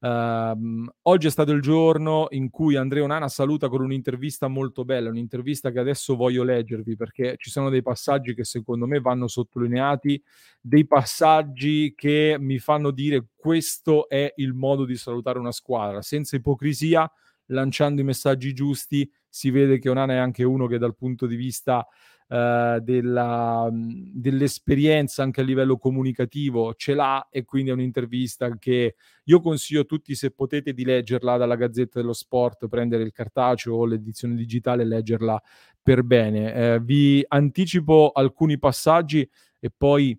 [0.00, 5.08] Uh, oggi è stato il giorno in cui Andrea Onana saluta con un'intervista molto bella,
[5.08, 10.22] un'intervista che adesso voglio leggervi perché ci sono dei passaggi che secondo me vanno sottolineati,
[10.60, 16.36] dei passaggi che mi fanno dire questo è il modo di salutare una squadra, senza
[16.36, 17.10] ipocrisia,
[17.46, 21.36] lanciando i messaggi giusti, si vede che Onana è anche uno che dal punto di
[21.36, 21.86] vista
[22.28, 29.40] eh, della, dell'esperienza anche a livello comunicativo ce l'ha e quindi è un'intervista che io
[29.40, 33.86] consiglio a tutti se potete di leggerla dalla Gazzetta dello Sport, prendere il cartaceo o
[33.86, 35.42] l'edizione digitale e leggerla
[35.82, 36.54] per bene.
[36.54, 40.18] Eh, vi anticipo alcuni passaggi e poi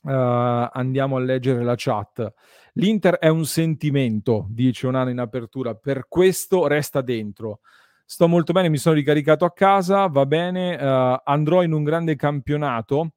[0.00, 2.32] Uh, andiamo a leggere la chat.
[2.74, 7.60] L'Inter è un sentimento, dice Onana in apertura, per questo resta dentro.
[8.10, 12.16] Sto molto bene, mi sono ricaricato a casa, va bene, uh, andrò in un grande
[12.16, 13.10] campionato,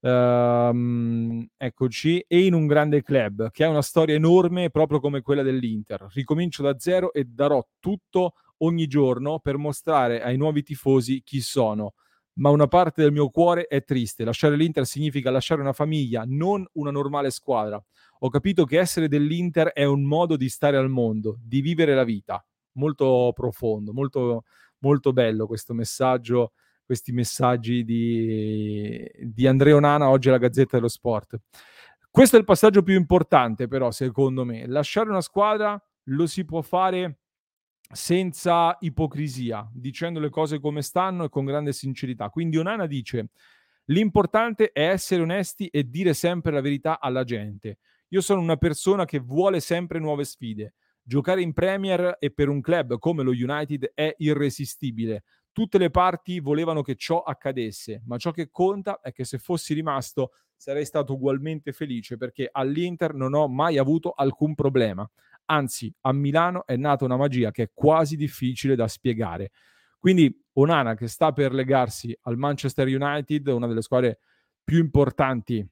[0.00, 5.42] uh, eccoci, e in un grande club che ha una storia enorme proprio come quella
[5.42, 6.08] dell'Inter.
[6.12, 11.94] Ricomincio da zero e darò tutto ogni giorno per mostrare ai nuovi tifosi chi sono.
[12.34, 14.24] ma una parte del mio cuore è triste.
[14.24, 17.82] Lasciare l'Inter significa lasciare una famiglia, non una normale squadra.
[18.20, 22.04] Ho capito che essere dell'Inter è un modo di stare al mondo, di vivere la
[22.04, 22.44] vita.
[22.74, 24.44] Molto profondo, molto,
[24.78, 26.52] molto bello questo messaggio,
[26.84, 31.40] questi messaggi di, di Andrea Onana oggi alla Gazzetta dello Sport.
[32.10, 34.66] Questo è il passaggio più importante, però, secondo me.
[34.66, 37.20] Lasciare una squadra lo si può fare
[37.90, 42.28] senza ipocrisia, dicendo le cose come stanno e con grande sincerità.
[42.28, 43.30] Quindi Onana dice:
[43.86, 47.78] L'importante è essere onesti e dire sempre la verità alla gente.
[48.08, 50.74] Io sono una persona che vuole sempre nuove sfide.
[51.04, 55.24] Giocare in Premier e per un club come lo United è irresistibile.
[55.50, 59.74] Tutte le parti volevano che ciò accadesse, ma ciò che conta è che se fossi
[59.74, 65.08] rimasto sarei stato ugualmente felice perché all'Inter non ho mai avuto alcun problema.
[65.46, 69.50] Anzi, a Milano è nata una magia che è quasi difficile da spiegare.
[69.98, 74.20] Quindi Onana che sta per legarsi al Manchester United, una delle squadre
[74.62, 75.66] più importanti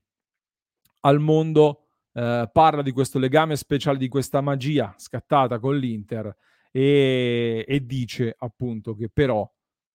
[1.00, 6.34] al mondo, eh, parla di questo legame speciale, di questa magia scattata con l'Inter
[6.70, 9.48] e, e dice appunto che però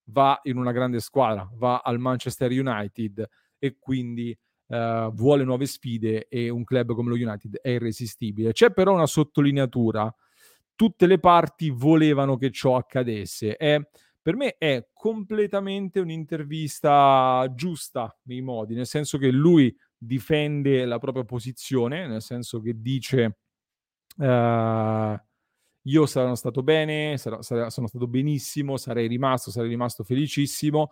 [0.06, 6.28] va in una grande squadra, va al Manchester United e quindi uh, vuole nuove sfide
[6.28, 8.52] e un club come lo United è irresistibile.
[8.52, 10.14] C'è però una sottolineatura,
[10.76, 13.56] tutte le parti volevano che ciò accadesse.
[13.56, 13.80] È,
[14.22, 21.24] per me è completamente un'intervista giusta nei modi, nel senso che lui difende la propria
[21.24, 23.38] posizione, nel senso che dice
[24.18, 25.18] uh,
[25.88, 30.92] io sono stato bene, sarò, sarò, sono stato benissimo, sarei rimasto, sarei rimasto felicissimo,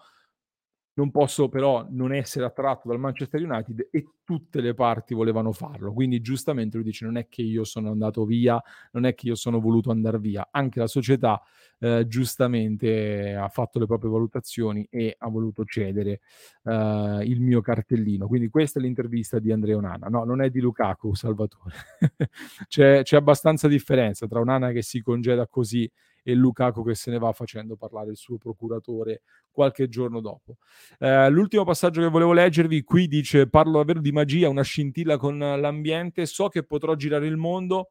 [0.95, 5.91] non posso però non essere attratto dal Manchester United e tutte le parti volevano farlo.
[5.91, 8.61] Quindi giustamente lui dice non è che io sono andato via,
[8.91, 10.49] non è che io sono voluto andare via.
[10.51, 11.41] Anche la società
[11.83, 16.21] eh, giustamente ha fatto le proprie valutazioni e ha voluto cedere
[16.63, 18.25] eh, il mio cartellino.
[18.25, 20.07] Quindi questa è l'intervista di Andrea Onana.
[20.07, 21.75] No, non è di Lukaku, Salvatore.
[22.69, 25.91] c'è, c'è abbastanza differenza tra Onana che si congeda così
[26.23, 30.55] e Lukaku che se ne va facendo parlare il suo procuratore qualche giorno dopo.
[30.99, 35.37] Eh, l'ultimo passaggio che volevo leggervi qui dice parlo davvero di magia, una scintilla con
[35.37, 37.89] l'ambiente, so che potrò girare il mondo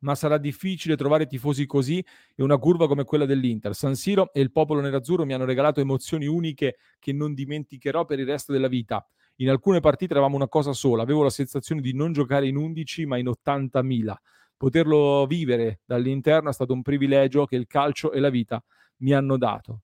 [0.00, 2.04] ma sarà difficile trovare tifosi così
[2.34, 3.74] e una curva come quella dell'Inter.
[3.74, 8.18] San Siro e il popolo nerazzurro mi hanno regalato emozioni uniche che non dimenticherò per
[8.18, 9.06] il resto della vita.
[9.36, 13.06] In alcune partite eravamo una cosa sola, avevo la sensazione di non giocare in 11
[13.06, 14.14] ma in 80.000
[14.56, 18.62] poterlo vivere dall'interno è stato un privilegio che il calcio e la vita
[18.98, 19.82] mi hanno dato.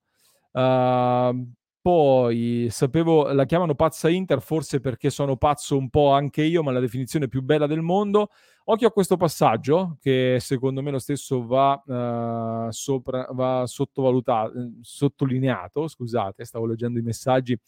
[0.52, 1.50] Uh,
[1.82, 6.70] poi sapevo, la chiamano pazza Inter, forse perché sono pazzo un po' anche io, ma
[6.70, 8.28] la definizione più bella del mondo.
[8.66, 15.88] Occhio a questo passaggio, che secondo me lo stesso va, uh, sopra, va sottovalutato, sottolineato.
[15.88, 17.58] Scusate, stavo leggendo i messaggi.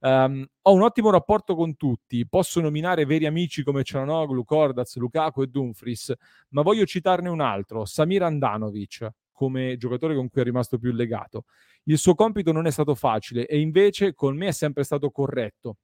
[0.00, 5.42] Um, ho un ottimo rapporto con tutti, posso nominare veri amici come Cianoglu, Kordaz, Lukaku
[5.42, 6.12] e Dumfries,
[6.50, 11.44] ma voglio citarne un altro, Samir Andanovic, come giocatore con cui è rimasto più legato.
[11.84, 15.78] Il suo compito non è stato facile e invece con me è sempre stato corretto.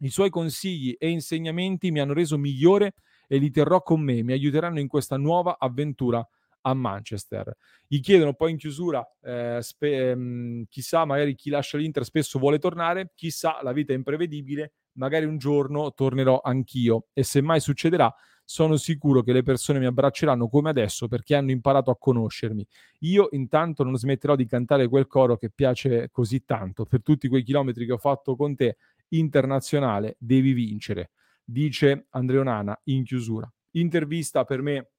[0.00, 2.94] I suoi consigli e insegnamenti mi hanno reso migliore
[3.26, 6.26] e li terrò con me, mi aiuteranno in questa nuova avventura
[6.62, 7.54] a Manchester.
[7.86, 12.58] Gli chiedono poi in chiusura, eh, spe- ehm, chissà, magari chi lascia l'Inter spesso vuole
[12.58, 18.12] tornare, chissà, la vita è imprevedibile, magari un giorno tornerò anch'io e se mai succederà
[18.48, 22.64] sono sicuro che le persone mi abbracceranno come adesso perché hanno imparato a conoscermi.
[23.00, 26.84] Io intanto non smetterò di cantare quel coro che piace così tanto.
[26.84, 28.76] Per tutti quei chilometri che ho fatto con te,
[29.08, 31.10] internazionale, devi vincere,
[31.44, 33.52] dice Andrea Onana in chiusura.
[33.72, 34.90] Intervista per me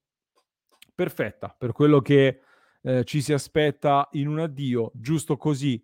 [0.93, 2.41] perfetta per quello che
[2.81, 5.81] eh, ci si aspetta in un addio, giusto così.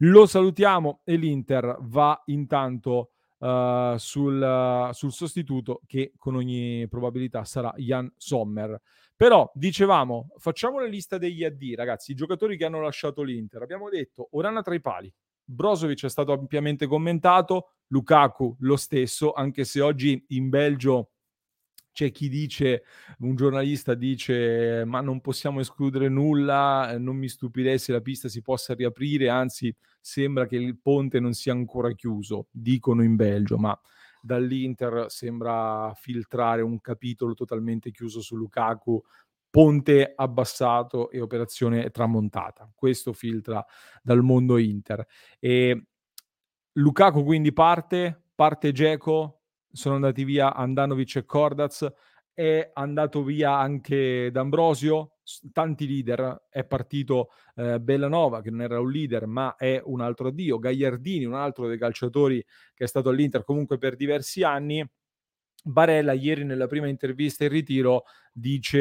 [0.00, 7.44] Lo salutiamo e l'Inter va intanto uh, sul, uh, sul, sostituto che con ogni probabilità
[7.44, 8.80] sarà Jan Sommer.
[9.16, 13.62] Però dicevamo, facciamo la lista degli AD, ragazzi, i giocatori che hanno lasciato l'Inter.
[13.62, 19.64] Abbiamo detto Orana tra i pali, Brozovic è stato ampiamente commentato, Lukaku lo stesso, anche
[19.64, 21.12] se oggi in Belgio
[21.96, 22.82] c'è chi dice,
[23.20, 28.42] un giornalista dice, ma non possiamo escludere nulla, non mi stupirei se la pista si
[28.42, 33.80] possa riaprire, anzi sembra che il ponte non sia ancora chiuso, dicono in Belgio, ma
[34.20, 39.02] dall'Inter sembra filtrare un capitolo totalmente chiuso su Lukaku,
[39.48, 42.70] ponte abbassato e operazione tramontata.
[42.74, 43.64] Questo filtra
[44.02, 45.06] dal mondo Inter.
[45.38, 45.86] E
[46.72, 49.44] Lukaku quindi parte, parte Geco,
[49.76, 51.86] sono andati via Andanovic e Kordaz.
[52.32, 55.12] è andato via anche D'Ambrosio,
[55.52, 60.28] tanti leader, è partito eh, Bellanova che non era un leader ma è un altro
[60.28, 62.44] addio, Gagliardini, un altro dei calciatori
[62.74, 64.86] che è stato all'Inter comunque per diversi anni.
[65.66, 68.78] Barella ieri nella prima intervista in ritiro dice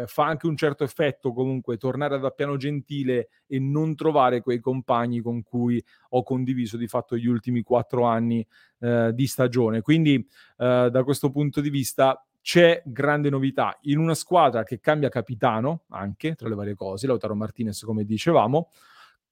[0.00, 4.58] eh, fa anche un certo effetto comunque tornare ad Appiano Gentile e non trovare quei
[4.58, 8.44] compagni con cui ho condiviso di fatto gli ultimi quattro anni
[8.80, 9.82] eh, di stagione.
[9.82, 15.10] Quindi eh, da questo punto di vista c'è grande novità in una squadra che cambia
[15.10, 18.70] capitano anche tra le varie cose, Lautaro Martinez come dicevamo,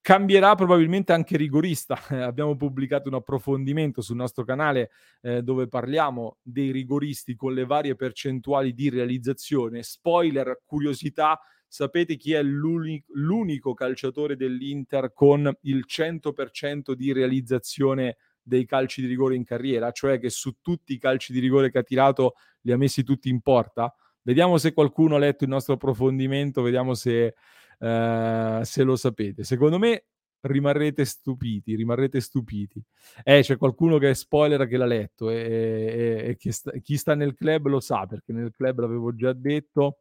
[0.01, 1.99] cambierà probabilmente anche rigorista.
[2.25, 4.91] Abbiamo pubblicato un approfondimento sul nostro canale
[5.23, 9.83] eh, dove parliamo dei rigoristi con le varie percentuali di realizzazione.
[9.83, 18.17] Spoiler, curiosità, sapete chi è l'unico, l'unico calciatore dell'Inter con il 100% di realizzazione
[18.49, 21.79] dei calci di rigore in carriera, cioè che su tutti i calci di rigore che
[21.79, 23.95] ha tirato li ha messi tutti in porta.
[24.23, 27.35] Vediamo se qualcuno ha letto il nostro approfondimento, vediamo se,
[27.79, 29.45] uh, se lo sapete.
[29.45, 30.05] Secondo me
[30.41, 32.83] rimarrete stupiti, rimarrete stupiti.
[33.24, 36.97] Eh, c'è qualcuno che è spoiler che l'ha letto e, e, e chi, sta, chi,
[36.97, 40.01] sta, nel club lo sa, perché nel club l'avevo già detto,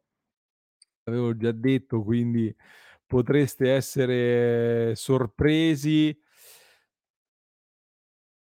[1.04, 2.54] l'avevo già detto, quindi
[3.06, 6.16] potreste essere sorpresi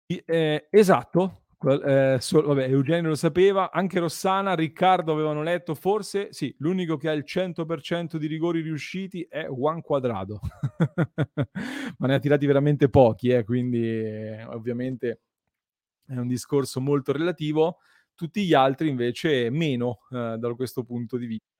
[0.06, 6.54] eh, esatto, eh, so, vabbè, Eugenio lo sapeva, anche Rossana, Riccardo avevano letto, forse sì,
[6.58, 10.40] l'unico che ha il 100% di rigori riusciti è Juan Quadrado,
[11.98, 15.20] ma ne ha tirati veramente pochi, eh, quindi eh, ovviamente
[16.06, 17.78] è un discorso molto relativo,
[18.14, 21.54] tutti gli altri invece meno eh, da questo punto di vista.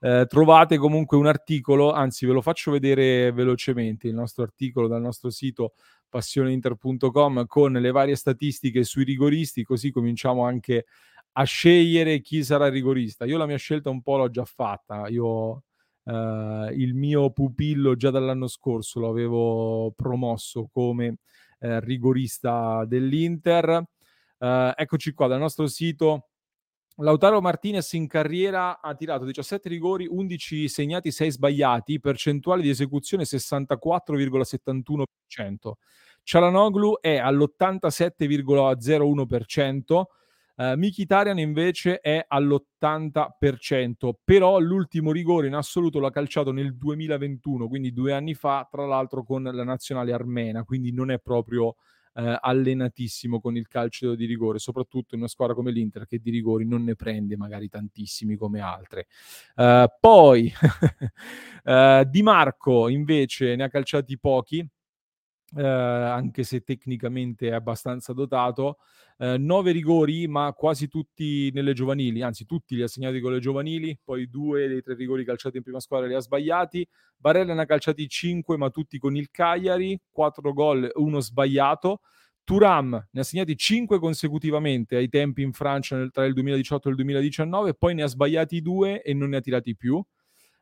[0.00, 5.00] Eh, trovate comunque un articolo, anzi ve lo faccio vedere velocemente, il nostro articolo dal
[5.00, 5.74] nostro sito
[6.08, 10.86] passioneinter.com con le varie statistiche sui rigoristi, così cominciamo anche
[11.32, 13.24] a scegliere chi sarà rigorista.
[13.24, 15.64] Io la mia scelta un po' l'ho già fatta, io
[16.04, 21.18] eh, il mio pupillo già dall'anno scorso lo avevo promosso come
[21.60, 23.84] eh, rigorista dell'Inter.
[24.38, 26.27] Eh, eccoci qua dal nostro sito
[27.00, 33.22] Lautaro Martinez in carriera ha tirato 17 rigori, 11 segnati, 6 sbagliati, percentuale di esecuzione
[33.22, 35.04] 64,71%.
[36.24, 40.02] Cialanoglu è all'87,01%,
[40.56, 47.92] uh, Mkhitaryan invece è all'80%, però l'ultimo rigore in assoluto l'ha calciato nel 2021, quindi
[47.92, 51.76] due anni fa, tra l'altro con la nazionale armena, quindi non è proprio
[52.18, 56.30] eh, allenatissimo con il calcio di rigore, soprattutto in una squadra come l'Inter che di
[56.30, 59.06] rigori non ne prende magari tantissimi come altre.
[59.54, 60.52] Uh, poi
[61.64, 64.66] uh, Di Marco invece ne ha calciati pochi,
[65.50, 68.76] Uh, anche se tecnicamente è abbastanza dotato.
[69.16, 73.40] Uh, nove rigori, ma quasi tutti nelle giovanili, anzi tutti li ha segnati con le
[73.40, 76.86] giovanili, poi due dei tre rigori calciati in prima squadra li ha sbagliati.
[77.16, 82.00] Barella ne ha calciati cinque, ma tutti con il Cagliari, quattro gol, uno sbagliato.
[82.44, 86.90] Turam ne ha segnati cinque consecutivamente ai tempi in Francia nel, tra il 2018 e
[86.90, 89.96] il 2019, poi ne ha sbagliati due e non ne ha tirati più.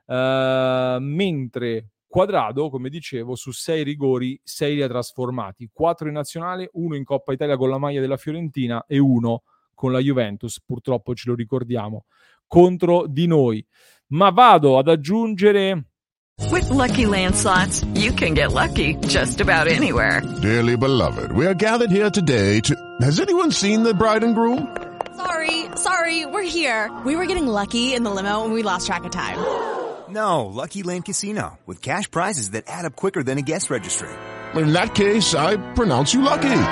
[0.07, 6.71] Uh, mentre Quadrado, come dicevo, su sei rigori, sei li ha trasformati, quattro in nazionale,
[6.73, 9.43] uno in Coppa Italia con la maglia della Fiorentina e uno
[9.75, 12.07] con la Juventus, purtroppo ce lo ricordiamo,
[12.47, 13.63] contro di noi.
[14.13, 15.89] Ma vado ad aggiungere
[16.51, 20.23] With lucky landslots, you can get lucky just about anywhere.
[20.41, 22.75] Dearly beloved, we are gathered here today to.
[23.03, 24.75] Has anyone seen the bride and groom?
[25.17, 26.91] Sorry, sorry, we're here.
[27.05, 29.37] We were getting lucky in the limo and we lost track of time.
[30.17, 34.09] No, Lucky Land Casino, with cash prizes that add up quicker than a guest registry.
[34.55, 36.63] In that case, I pronounce you lucky.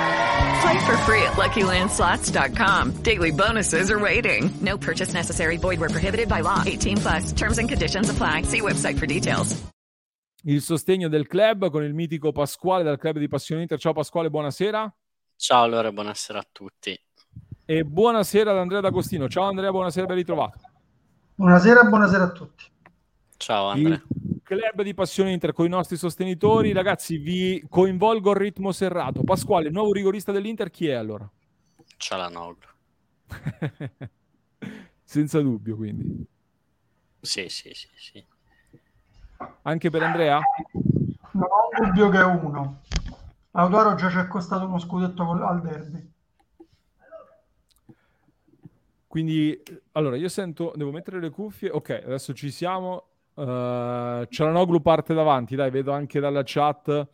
[0.63, 3.03] Play for free at LuckyLandSlots.com.
[3.03, 4.49] Daily bonuses are waiting.
[4.61, 5.57] No purchase necessary.
[5.57, 6.63] Void where prohibited by law.
[6.65, 7.33] 18 plus.
[7.33, 8.43] Terms and conditions apply.
[8.43, 9.55] See website for details.
[10.47, 13.79] Il sostegno del club con il mitico Pasquale dal club di Passione Inter.
[13.79, 14.91] Ciao Pasquale, buonasera.
[15.37, 16.99] Ciao allora, buonasera a tutti.
[17.65, 19.27] E buonasera ad Andrea D'Agostino.
[19.27, 20.59] Ciao Andrea, buonasera, ben ritrovato.
[21.35, 22.73] Buonasera, buonasera a tutti.
[23.37, 24.01] Ciao Andrea.
[24.07, 26.71] Il club di Passione Inter con i nostri sostenitori.
[26.71, 29.23] Ragazzi, vi coinvolgo al ritmo serrato.
[29.23, 31.29] Pasquale, nuovo rigorista dell'Inter, chi è allora?
[31.97, 32.57] Cialanoglu.
[35.03, 36.25] Senza dubbio, quindi.
[37.21, 38.25] Sì, sì, sì, sì.
[39.63, 40.39] Anche per Andrea?
[41.31, 42.81] Non ho un dubbio che è uno.
[43.51, 46.11] Lautaro già ci è costato uno scudetto al derby.
[49.07, 49.63] Quindi,
[49.93, 51.69] allora, io sento, devo mettere le cuffie.
[51.69, 53.14] Ok, adesso ci siamo.
[53.35, 57.07] Uh, Cialanoglu parte davanti, dai, vedo anche dalla chat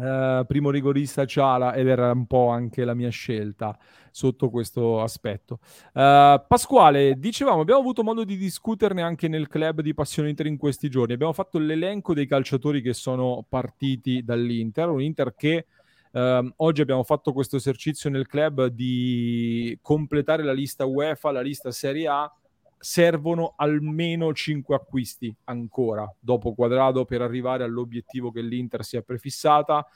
[0.00, 3.76] eh, primo rigorista Ciala ed era un po' anche la mia scelta
[4.10, 5.58] sotto questo aspetto.
[5.92, 10.56] Uh, Pasquale, dicevamo, abbiamo avuto modo di discuterne anche nel club di Passione Inter in
[10.56, 11.14] questi giorni.
[11.14, 15.66] Abbiamo fatto l'elenco dei calciatori che sono partiti dall'Inter, un Inter che
[16.10, 21.70] Uh, oggi abbiamo fatto questo esercizio nel club di completare la lista UEFA, la lista
[21.70, 22.32] Serie A.
[22.78, 29.86] Servono almeno 5 acquisti ancora dopo quadrado per arrivare all'obiettivo che l'Inter si è prefissata.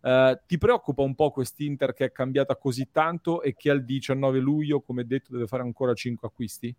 [0.00, 4.40] Uh, ti preoccupa un po' quest'Inter che è cambiata così tanto e che al 19
[4.40, 6.74] luglio, come detto, deve fare ancora 5 acquisti?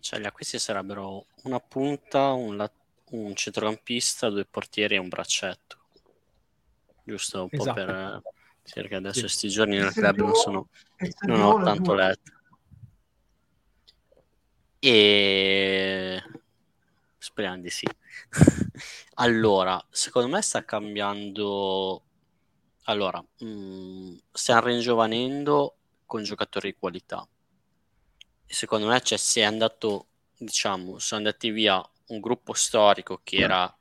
[0.00, 2.70] Cioè, gli acquisti sarebbero una punta, un, la-
[3.12, 5.76] un centrocampista, due portieri e un braccetto.
[7.02, 7.68] Giusto un Esatto.
[7.68, 8.22] po' per...
[8.70, 9.20] Perché adesso Sì.
[9.22, 10.68] questi giorni nel club non sono...
[11.20, 12.32] Non ho tanto letto.
[14.80, 16.22] E
[17.18, 17.86] speriamo di sì.
[19.14, 22.02] allora, secondo me sta cambiando.
[22.84, 25.76] Allora, mh, stiamo ringiovanendo
[26.06, 27.26] con giocatori di qualità.
[28.46, 30.06] Secondo me cioè, si è andato,
[30.36, 33.77] diciamo, sono andati via un gruppo storico che era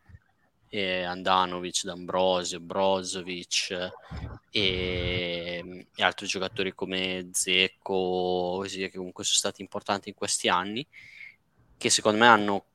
[0.70, 3.92] eh, Andanovic, D'Ambrosio, Brozovic
[4.50, 10.86] e, e altri giocatori come Zecco, così, che comunque sono stati importanti in questi anni,
[11.78, 12.66] che secondo me hanno,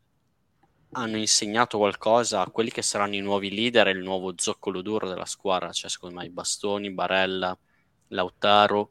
[0.92, 5.08] hanno insegnato qualcosa a quelli che saranno i nuovi leader e il nuovo zoccolo duro
[5.08, 7.56] della squadra, cioè secondo me i Bastoni, Barella,
[8.08, 8.90] Lautaro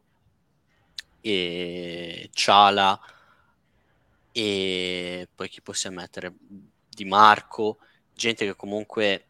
[1.21, 2.99] e Ciala
[4.31, 6.33] e poi chi possiamo mettere?
[6.89, 7.79] Di Marco,
[8.21, 9.25] gente che comunque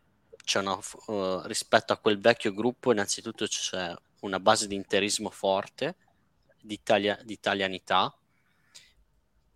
[0.55, 5.95] una, uh, rispetto a quel vecchio gruppo innanzitutto c'è una base di interismo forte,
[6.59, 6.79] di,
[7.23, 8.13] di italianità.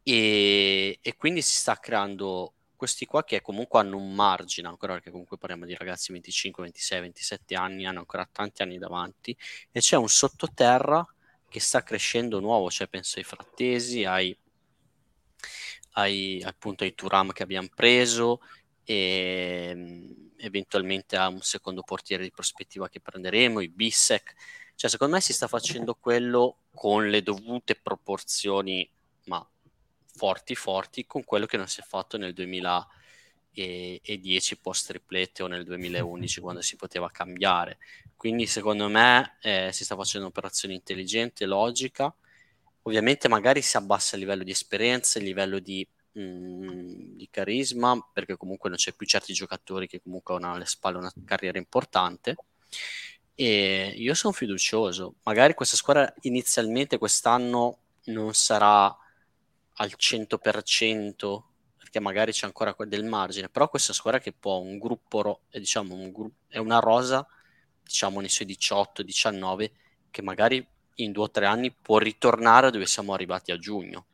[0.04, 5.10] E, e quindi si sta creando questi qua che comunque hanno un margine ancora perché
[5.10, 9.36] comunque parliamo di ragazzi 25, 26, 27 anni hanno ancora tanti anni davanti.
[9.72, 11.06] E c'è un sottoterra
[11.50, 14.38] che sta crescendo nuovo cioè penso ai frattesi ai,
[15.94, 18.42] ai appunto ai Turam che abbiamo preso
[18.86, 24.34] e mh, eventualmente a un secondo portiere di prospettiva che prenderemo i Bissek.
[24.76, 28.90] Cioè secondo me si sta facendo quello con le dovute proporzioni
[29.26, 29.46] ma
[30.16, 35.64] forti forti con quello che non si è fatto nel 2010 post triplete o nel
[35.66, 37.78] 2011 quando si poteva cambiare.
[38.16, 42.14] Quindi secondo me eh, si sta facendo un'operazione intelligente logica.
[42.84, 48.38] Ovviamente magari si abbassa il livello di esperienza il livello di, mh, di carisma perché
[48.38, 52.36] comunque non c'è più certi giocatori che comunque hanno alle spalle una carriera importante
[53.38, 58.96] e io sono fiducioso magari questa squadra inizialmente quest'anno non sarà
[59.78, 65.42] al 100% perché magari c'è ancora del margine, però questa squadra che può un gruppo,
[65.50, 67.26] è, diciamo, un gru- è una rosa,
[67.84, 69.72] diciamo nei suoi 18-19,
[70.12, 74.06] che magari in due o tre anni può ritornare dove siamo arrivati a giugno.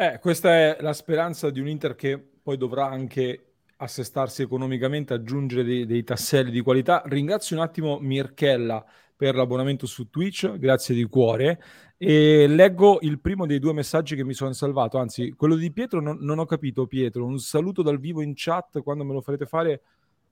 [0.00, 5.64] Eh, questa è la speranza di un Inter che poi dovrà anche assestarsi economicamente, aggiungere
[5.64, 7.02] dei, dei tasselli di qualità.
[7.06, 8.84] Ringrazio un attimo Mirchella
[9.16, 11.60] per l'abbonamento su Twitch, grazie di cuore.
[11.96, 16.00] E leggo il primo dei due messaggi che mi sono salvato, anzi, quello di Pietro
[16.00, 17.24] non, non ho capito, Pietro.
[17.24, 19.82] Un saluto dal vivo in chat quando me lo farete fare.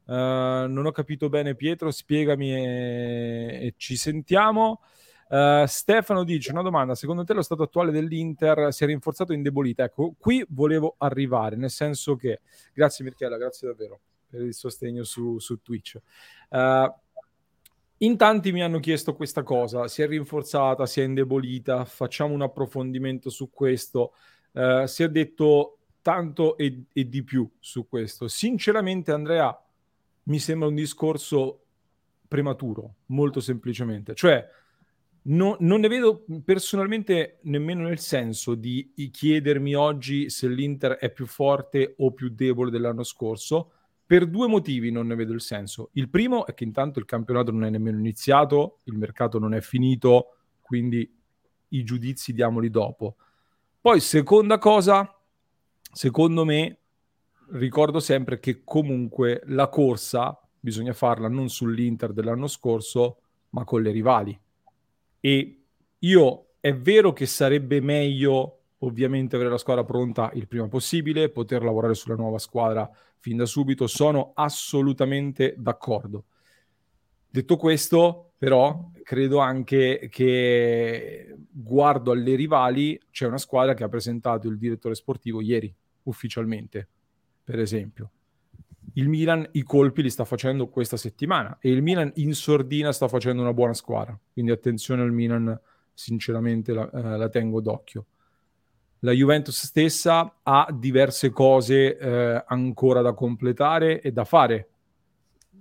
[0.07, 4.81] eh, non ho capito bene, Pietro, spiegami e, e ci sentiamo.
[5.29, 9.35] Eh, Stefano dice una domanda: secondo te lo stato attuale dell'Inter si è rinforzato o
[9.35, 9.83] indebolito?
[9.83, 12.41] Ecco, qui volevo arrivare, nel senso che
[12.73, 16.01] grazie Mirchella, grazie davvero per il sostegno su, su Twitch.
[16.51, 16.95] Eh,
[17.99, 21.85] in tanti mi hanno chiesto questa cosa: si è rinforzata, si è indebolita?
[21.85, 24.13] Facciamo un approfondimento su questo.
[24.53, 28.29] Eh, si è detto tanto e, e di più su questo.
[28.29, 29.59] Sinceramente, Andrea,
[30.25, 31.65] mi sembra un discorso
[32.29, 34.15] prematuro, molto semplicemente.
[34.15, 34.47] Cioè,
[35.27, 41.27] no- non ne vedo personalmente nemmeno nel senso di chiedermi oggi se l'Inter è più
[41.27, 43.73] forte o più debole dell'anno scorso.
[44.07, 45.91] Per due motivi non ne vedo il senso.
[45.95, 49.61] Il primo è che intanto il campionato non è nemmeno iniziato, il mercato non è
[49.61, 51.13] finito, quindi
[51.71, 53.17] i giudizi diamoli dopo.
[53.81, 55.13] Poi, seconda cosa,
[55.93, 56.79] secondo me,
[57.51, 63.19] ricordo sempre che comunque la corsa bisogna farla non sull'Inter dell'anno scorso,
[63.51, 64.41] ma con le rivali.
[65.21, 65.65] E
[65.99, 71.63] io è vero che sarebbe meglio ovviamente avere la squadra pronta il prima possibile, poter
[71.63, 76.27] lavorare sulla nuova squadra fin da subito, sono assolutamente d'accordo.
[77.29, 84.49] Detto questo, però, credo anche che guardo alle rivali, c'è una squadra che ha presentato
[84.49, 86.89] il direttore sportivo ieri, ufficialmente,
[87.43, 88.11] per esempio.
[88.97, 93.09] Il Milan i colpi li sta facendo questa settimana e il Milan in sordina sta
[93.09, 94.19] facendo una buona squadra.
[94.33, 95.59] Quindi attenzione al Milan,
[95.93, 98.07] sinceramente la, eh, la tengo d'occhio.
[99.01, 104.69] La Juventus stessa ha diverse cose eh, ancora da completare e da fare.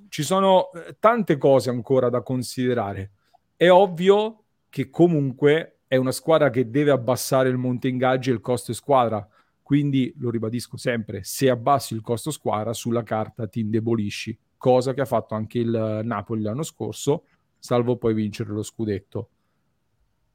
[0.08, 3.12] Ci sono eh, tante cose ancora da considerare.
[3.58, 8.40] È ovvio che comunque è una squadra che deve abbassare il monte ingaggi e il
[8.40, 9.28] costo squadra
[9.66, 15.02] quindi lo ribadisco sempre, se abbassi il costo squadra sulla carta ti indebolisci, cosa che
[15.02, 17.24] ha fatto anche il Napoli l'anno scorso,
[17.58, 19.30] salvo poi vincere lo scudetto.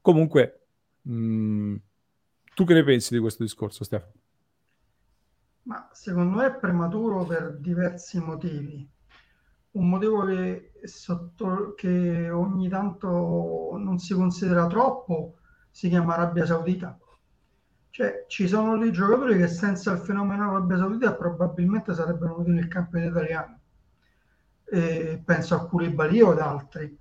[0.01, 0.65] Comunque,
[1.03, 1.75] mh, mm,
[2.53, 4.11] tu che ne pensi di questo discorso, Stefano?
[5.63, 8.85] Ma secondo me è prematuro per diversi motivi.
[9.71, 15.37] Un motivo che, sotto, che ogni tanto non si considera troppo
[15.69, 16.99] si chiama Arabia Saudita
[17.91, 22.69] cioè, ci sono dei giocatori che senza il fenomeno Arabia Saudita probabilmente sarebbero venuti nel
[22.69, 23.59] campionato italiano.
[24.63, 26.97] E penso a Koulibaly o ad altri.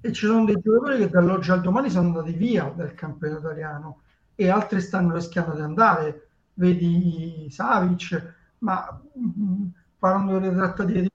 [0.00, 4.00] E ci sono dei giocatori che dall'oggi al domani sono andati via dal campionato italiano
[4.34, 6.28] e altri stanno rischiando di andare.
[6.54, 9.66] Vedi Savic, ma mm,
[9.96, 11.10] parlando delle trattative,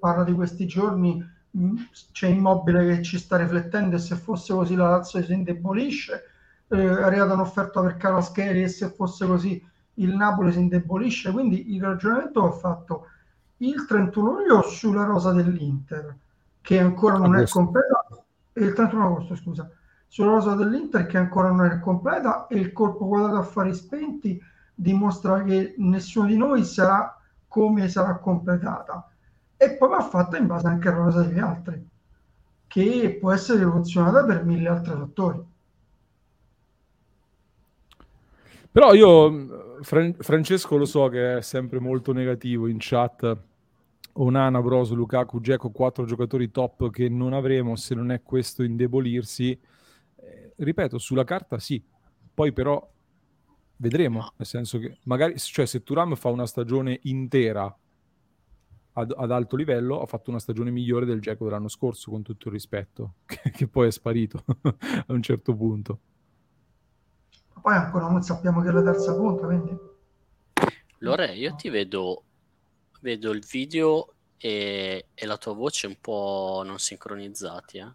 [0.00, 1.76] parla di questi giorni, mh, mm,
[2.10, 6.30] c'è Immobile che ci sta riflettendo e se fosse così la Lazio si indebolisce
[6.68, 9.64] eh, è arrivata un'offerta per Carascheri e se fosse così
[9.94, 11.30] il Napoli si indebolisce.
[11.30, 13.06] Quindi il ragionamento ho fatto
[13.58, 16.16] il 31 luglio sulla rosa dell'Inter,
[16.60, 17.58] che ancora non agosto.
[17.58, 18.06] è completa,
[18.52, 19.70] e il 31 agosto, scusa,
[20.08, 24.40] sulla rosa dell'Inter che ancora non è completa e il colpo quadrato affari spenti
[24.74, 29.10] dimostra che nessuno di noi sarà come sarà completata.
[29.56, 31.88] E poi va fatta in base anche alla rosa degli altri,
[32.66, 35.42] che può essere rivoluzionata per mille altri fattori.
[38.76, 43.34] Però io, Fran- Francesco lo so che è sempre molto negativo in chat.
[44.12, 49.58] Onana, Broso, Lukaku, Geco, quattro giocatori top che non avremo se non è questo indebolirsi.
[50.16, 51.82] Eh, ripeto, sulla carta sì,
[52.34, 52.86] poi però
[53.76, 57.74] vedremo, nel senso che magari, cioè se Turam fa una stagione intera
[58.92, 62.48] ad, ad, alto livello, ha fatto una stagione migliore del Geco dell'anno scorso, con tutto
[62.48, 66.00] il rispetto, che, che poi è sparito a un certo punto
[67.60, 69.76] poi ancora non sappiamo che è la terza punta, quindi...
[70.98, 72.22] Lore, io ti vedo,
[73.00, 77.92] vedo il video e, e, la tua voce un po' non sincronizzati, eh?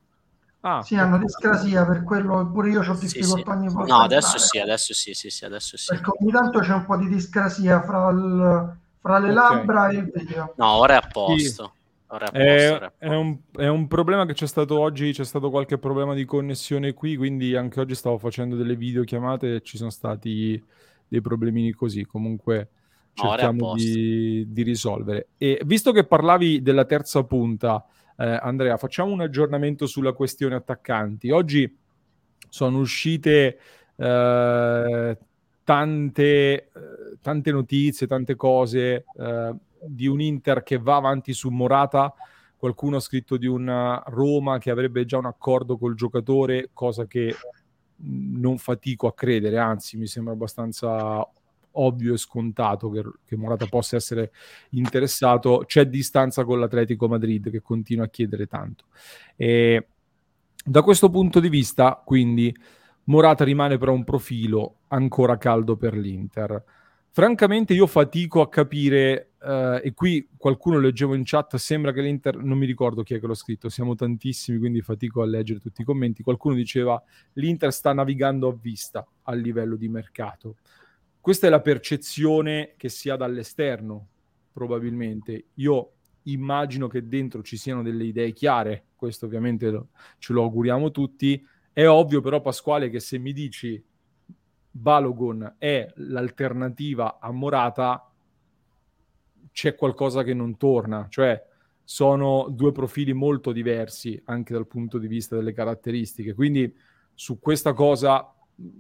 [0.64, 3.96] Ah, sì, hanno discrasia, per quello pure io ho difficoltà sì, ogni volta.
[3.96, 5.88] No, adesso sì, adesso sì, sì, sì, adesso sì.
[5.88, 9.34] Perché ogni tanto c'è un po' di discrasia fra, il, fra le okay.
[9.34, 10.54] labbra e il video.
[10.58, 11.72] No, ora è a posto.
[11.74, 11.81] Sì.
[12.20, 16.26] È, è, un, è, un, problema che c'è stato oggi, c'è stato qualche problema di
[16.26, 20.62] connessione qui, quindi anche oggi stavo facendo delle videochiamate e ci sono stati
[21.08, 22.04] dei problemini così.
[22.04, 22.70] Comunque
[23.14, 25.30] cerchiamo di, di, risolvere.
[25.38, 27.86] E visto che parlavi della terza punta,
[28.18, 31.30] eh, Andrea, facciamo un aggiornamento sulla questione attaccanti.
[31.32, 31.78] Oggi
[32.50, 33.58] sono uscite
[33.96, 35.18] eh,
[35.64, 36.70] tante, eh,
[37.22, 39.56] tante notizie, tante cose eh,
[39.86, 42.14] di un Inter che va avanti su Morata,
[42.58, 47.36] qualcuno ha scritto di una Roma che avrebbe già un accordo col giocatore, cosa che
[48.04, 51.28] non fatico a credere, anzi mi sembra abbastanza
[51.74, 54.32] ovvio e scontato che, che, Morata possa essere
[54.72, 55.64] interessato.
[55.66, 58.86] C'è distanza con l'Atletico Madrid che continua a chiedere tanto.
[59.36, 59.88] E
[60.64, 62.54] da questo punto di vista, quindi,
[63.06, 66.64] Morata rimane però un profilo ancora caldo per l'Inter.
[67.14, 72.38] Francamente io fatico a capire, uh, e qui qualcuno leggevo in chat, sembra che l'Inter,
[72.38, 75.82] non mi ricordo chi è che l'ha scritto, siamo tantissimi, quindi fatico a leggere tutti
[75.82, 77.04] i commenti, qualcuno diceva
[77.34, 80.56] l'Inter sta navigando a vista a livello di mercato.
[81.20, 84.08] Questa è la percezione che si ha dall'esterno,
[84.54, 85.48] probabilmente.
[85.56, 85.92] Io
[86.24, 91.46] immagino che dentro ci siano delle idee chiare, questo ovviamente lo, ce lo auguriamo tutti.
[91.74, 93.84] È ovvio però, Pasquale, che se mi dici
[94.72, 98.10] Balogun è l'alternativa a Morata,
[99.52, 101.44] c'è qualcosa che non torna, cioè
[101.84, 106.74] sono due profili molto diversi anche dal punto di vista delle caratteristiche, quindi
[107.14, 108.34] su questa cosa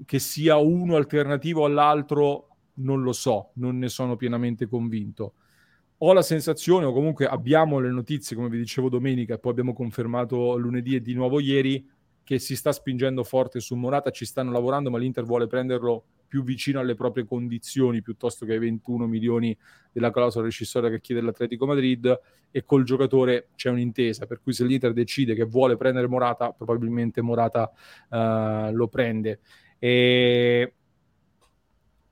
[0.05, 5.33] che sia uno alternativo all'altro non lo so, non ne sono pienamente convinto.
[5.97, 9.73] Ho la sensazione, o comunque abbiamo le notizie, come vi dicevo domenica, e poi abbiamo
[9.73, 11.87] confermato lunedì e di nuovo ieri,
[12.23, 16.43] che si sta spingendo forte su Morata, ci stanno lavorando, ma l'Inter vuole prenderlo più
[16.43, 19.55] vicino alle proprie condizioni piuttosto che ai 21 milioni
[19.91, 22.19] della clausola rescissoria che chiede l'Atletico Madrid
[22.51, 27.21] e col giocatore c'è un'intesa, per cui se l'Inter decide che vuole prendere Morata, probabilmente
[27.21, 27.69] Morata
[28.09, 29.39] uh, lo prende.
[29.77, 30.73] E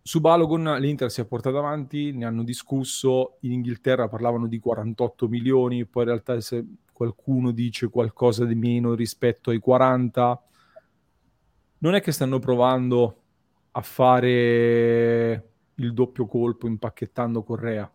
[0.02, 5.28] su Balogun l'Inter si è portata avanti, ne hanno discusso, in Inghilterra parlavano di 48
[5.28, 6.66] milioni, poi in realtà se
[7.00, 10.44] qualcuno dice qualcosa di meno rispetto ai 40,
[11.78, 13.22] non è che stanno provando
[13.72, 17.90] a fare il doppio colpo impacchettando Correa.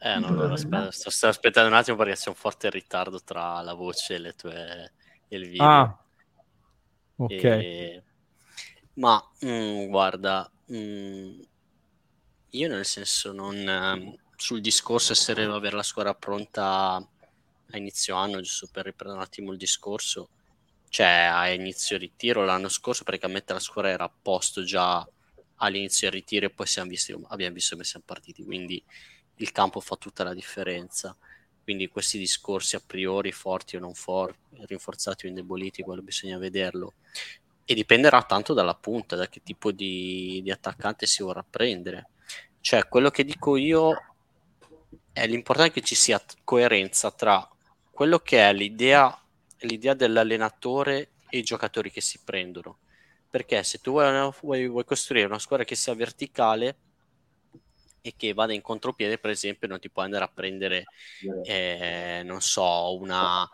[0.00, 3.62] eh, no, no, aspetta, sto, sto, aspettando un attimo perché c'è un forte ritardo tra
[3.62, 4.92] la voce e, le tue,
[5.28, 5.64] e il video.
[5.64, 5.98] Ah,
[7.16, 7.42] ok.
[7.42, 8.02] E...
[8.96, 11.40] Ma mh, mm, guarda, mh, mm,
[12.50, 14.24] io nel senso non...
[14.36, 19.50] Sul discorso essere avere la squadra pronta a inizio anno, giusto per riprendere un attimo
[19.50, 20.28] il discorso,
[20.88, 25.06] cioè a inizio ritiro l'anno scorso praticamente la squadra era a posto già
[25.56, 28.82] all'inizio del ritiro e poi visti, abbiamo visto come siamo partiti, quindi
[29.36, 31.16] il campo fa tutta la differenza.
[31.62, 36.94] Quindi questi discorsi a priori forti o non forti, rinforzati o indeboliti, quello bisogna vederlo.
[37.64, 42.10] E dipenderà tanto dalla punta, da che tipo di, di attaccante si vorrà prendere.
[42.60, 44.15] Cioè, quello che dico io
[45.16, 47.48] è l'importante che ci sia coerenza tra
[47.90, 49.18] quello che è l'idea,
[49.60, 52.80] l'idea dell'allenatore e i giocatori che si prendono.
[53.30, 56.76] Perché se tu vuoi, vuoi, vuoi costruire una squadra che sia verticale
[58.02, 60.84] e che vada in contropiede, per esempio, non ti puoi andare a prendere,
[61.44, 63.48] eh, non so, una,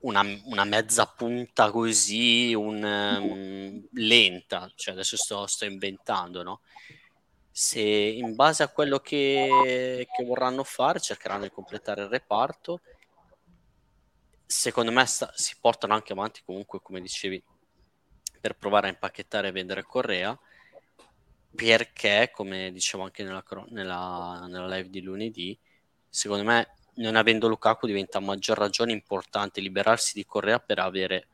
[0.00, 6.60] una, una, mezza punta così, un, um, lenta, cioè adesso sto, sto inventando, no?
[7.58, 12.80] Se in base a quello che, che vorranno fare cercheranno di completare il reparto.
[14.46, 17.42] Secondo me sta, si portano anche avanti comunque come dicevi
[18.40, 20.38] per provare a impacchettare e vendere Correa
[21.52, 25.58] perché come dicevo anche nella, nella, nella live di lunedì
[26.08, 31.26] secondo me non avendo Lukaku diventa a maggior ragione importante liberarsi di Correa per avere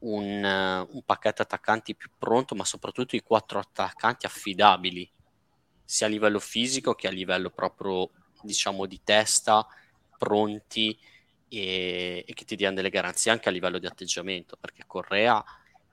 [0.00, 5.10] un, un, pacchetto attaccanti più pronto, ma soprattutto i quattro attaccanti affidabili,
[5.84, 8.10] sia a livello fisico che a livello proprio,
[8.42, 9.66] diciamo, di testa,
[10.16, 10.96] pronti
[11.48, 15.42] e, e che ti diano delle garanzie anche a livello di atteggiamento, perché Correa,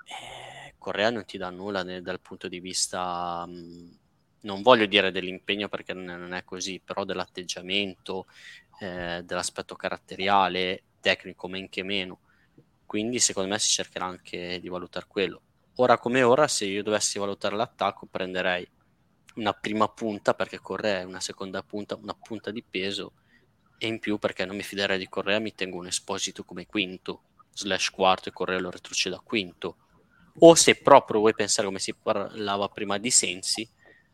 [0.06, 3.46] eh, Correa non ti dà nulla né, dal punto di vista...
[3.46, 3.98] Mh,
[4.40, 8.28] non voglio dire dell'impegno perché non è così, però dell'atteggiamento,
[8.80, 12.20] eh, dell'aspetto caratteriale, tecnico, men che meno
[12.88, 15.42] quindi secondo me si cercherà anche di valutare quello.
[15.76, 18.68] Ora come ora, se io dovessi valutare l'attacco, prenderei
[19.36, 23.14] una prima punta perché Correa è una seconda punta, una punta di peso
[23.78, 27.22] e in più perché non mi fiderei di Correa, mi tengo un Esposito come quinto,
[27.54, 29.78] slash quarto e Correa lo retrocedo a quinto.
[30.40, 33.70] O se proprio vuoi pensare come si parlava prima di Sensi,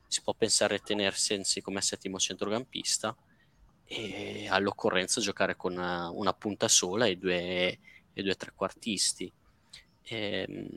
[0.07, 3.15] si può pensare a tenere Sensi come settimo centrocampista
[3.85, 7.79] e all'occorrenza giocare con una punta sola e due
[8.13, 9.31] e due trequartisti.
[10.03, 10.67] E, ehm,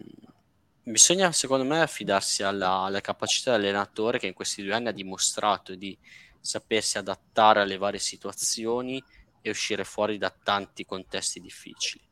[0.82, 5.74] bisogna, secondo me, affidarsi alla, alla capacità dell'allenatore che in questi due anni ha dimostrato
[5.74, 5.97] di
[6.41, 9.03] sapersi adattare alle varie situazioni
[9.43, 12.05] e uscire fuori da tanti contesti difficili.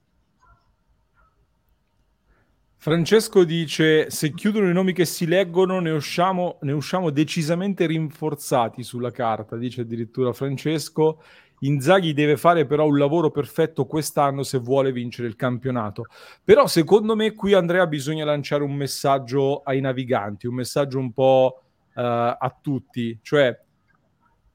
[2.85, 8.83] Francesco dice: Se chiudono i nomi che si leggono, ne usciamo, ne usciamo decisamente rinforzati
[8.83, 9.57] sulla carta.
[9.57, 11.22] Dice addirittura Francesco.
[11.65, 16.05] Inzaghi deve fare però un lavoro perfetto quest'anno se vuole vincere il campionato.
[16.43, 21.62] Però secondo me qui Andrea bisogna lanciare un messaggio ai naviganti, un messaggio un po'
[21.95, 23.59] uh, a tutti, cioè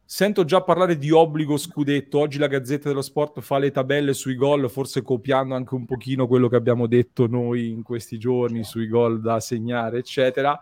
[0.05, 2.19] sento già parlare di obbligo scudetto.
[2.19, 6.27] Oggi la Gazzetta dello Sport fa le tabelle sui gol, forse copiando anche un pochino
[6.27, 10.59] quello che abbiamo detto noi in questi giorni sui gol da segnare, eccetera.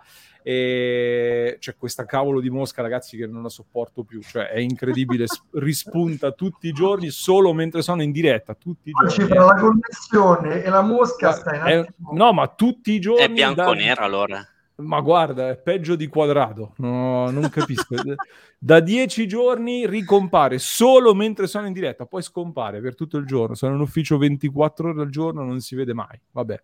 [0.49, 4.21] E c'è questa cavolo di mosca, ragazzi, che non la sopporto più.
[4.21, 5.25] Cioè, è incredibile,
[5.55, 8.53] rispunta tutti i giorni solo mentre sono in diretta.
[8.53, 9.11] Tutti i giorni.
[9.11, 13.25] Ci fa la connessione e la mosca sta in è, No, ma tutti i giorni.
[13.25, 14.05] È bianco-nero da...
[14.05, 14.47] allora.
[14.75, 16.75] Ma guarda, è peggio di quadrato.
[16.77, 17.95] No, non capisco.
[18.57, 23.53] da dieci giorni ricompare solo mentre sono in diretta, poi scompare per tutto il giorno.
[23.53, 26.17] Sono in ufficio 24 ore al giorno, non si vede mai.
[26.31, 26.57] Vabbè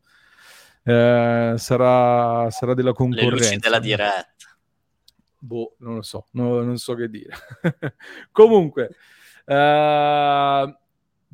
[0.83, 3.35] eh, sarà, sarà, della concorrenza.
[3.35, 4.27] Le luci della diretta.
[5.39, 7.33] Boh, non lo so, no, non so che dire.
[8.31, 8.95] Comunque,
[9.45, 10.77] eh,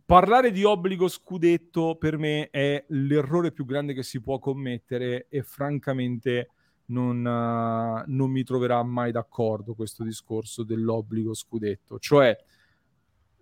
[0.06, 5.44] parlare di obbligo scudetto per me è l'errore più grande che si può commettere e
[5.44, 6.50] francamente
[6.90, 12.00] non, uh, non mi troverà mai d'accordo questo discorso dell'obbligo scudetto.
[12.00, 12.36] Cioè,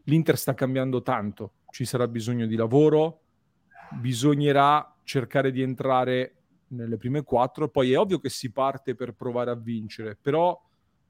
[0.03, 3.21] l'Inter sta cambiando tanto, ci sarà bisogno di lavoro,
[3.91, 6.35] bisognerà cercare di entrare
[6.69, 7.69] nelle prime quattro.
[7.69, 10.59] Poi è ovvio che si parte per provare a vincere, però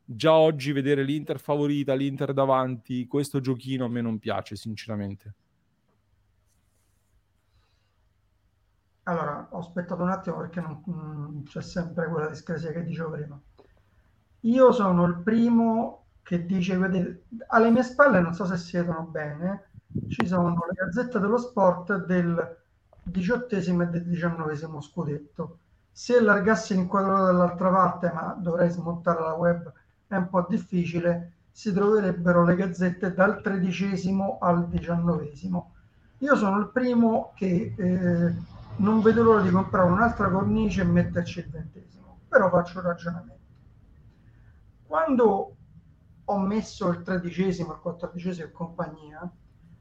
[0.03, 5.33] già oggi vedere l'Inter favorita, l'Inter davanti, questo giochino a me non piace, sinceramente.
[9.07, 13.41] allora ho aspettato un attimo perché non, non c'è sempre quella discrasia che dicevo prima.
[14.41, 19.03] Io sono il primo che dice, vedete, alle mie spalle, non so se si vedono
[19.03, 19.71] bene,
[20.09, 22.57] ci sono le gazzette dello sport del
[23.09, 25.59] diciottesimo e del diciannovesimo scudetto.
[25.91, 29.71] Se allargassi l'inquadratura dall'altra parte, ma dovrei smontare la web,
[30.07, 35.73] è un po' difficile, si troverebbero le gazzette dal tredicesimo al diciannovesimo.
[36.19, 38.35] Io sono il primo che eh,
[38.77, 43.35] non vedo l'ora di comprare un'altra cornice e metterci il ventesimo, però faccio un ragionamento.
[44.85, 45.55] Quando
[46.25, 49.31] ho messo il tredicesimo, il quattordicesimo e compagnia,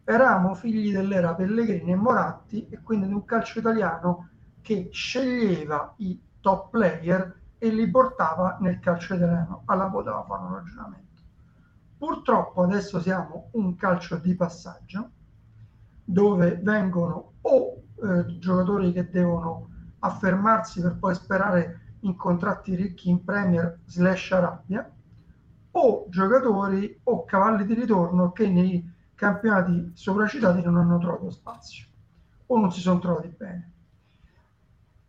[0.08, 4.28] eravamo figli dell'era Pellegrini e Moratti e quindi di un calcio italiano
[4.62, 9.62] che sceglieva i top player e li portava nel calcio italiano.
[9.64, 11.22] Alla poteva fare un ragionamento.
[11.98, 15.10] Purtroppo adesso siamo un calcio di passaggio
[16.04, 23.24] dove vengono o eh, giocatori che devono affermarsi per poi sperare in contratti ricchi in
[23.24, 24.88] Premier slash Arabia
[25.72, 31.86] o giocatori o cavalli di ritorno che nei campionati sopracitati non hanno trovato spazio
[32.46, 33.72] o non si sono trovati bene.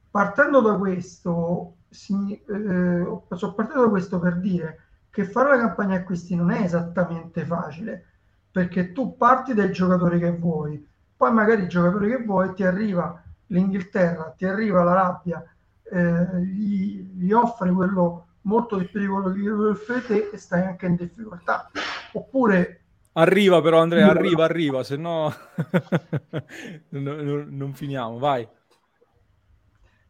[0.09, 4.81] Partendo da questo, si, eh, sono partito da questo per dire
[5.11, 8.05] che fare la campagna acquisti non è esattamente facile
[8.49, 10.83] perché tu parti dai giocatori che vuoi,
[11.15, 15.43] poi magari i giocatori che vuoi ti arriva l'Inghilterra, ti arriva l'Arabia,
[15.83, 20.37] eh, gli, gli offri quello molto di più di quello che gli offre te e
[20.37, 21.69] stai anche in difficoltà.
[22.13, 22.86] Oppure
[23.17, 25.33] Arriva però Andrea, arriva, arriva, se no
[26.89, 28.47] non, non finiamo, vai.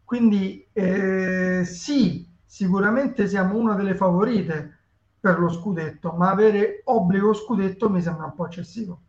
[0.03, 4.79] Quindi eh, sì, sicuramente siamo una delle favorite
[5.21, 9.01] per lo scudetto, ma avere obbligo scudetto mi sembra un po' eccessivo.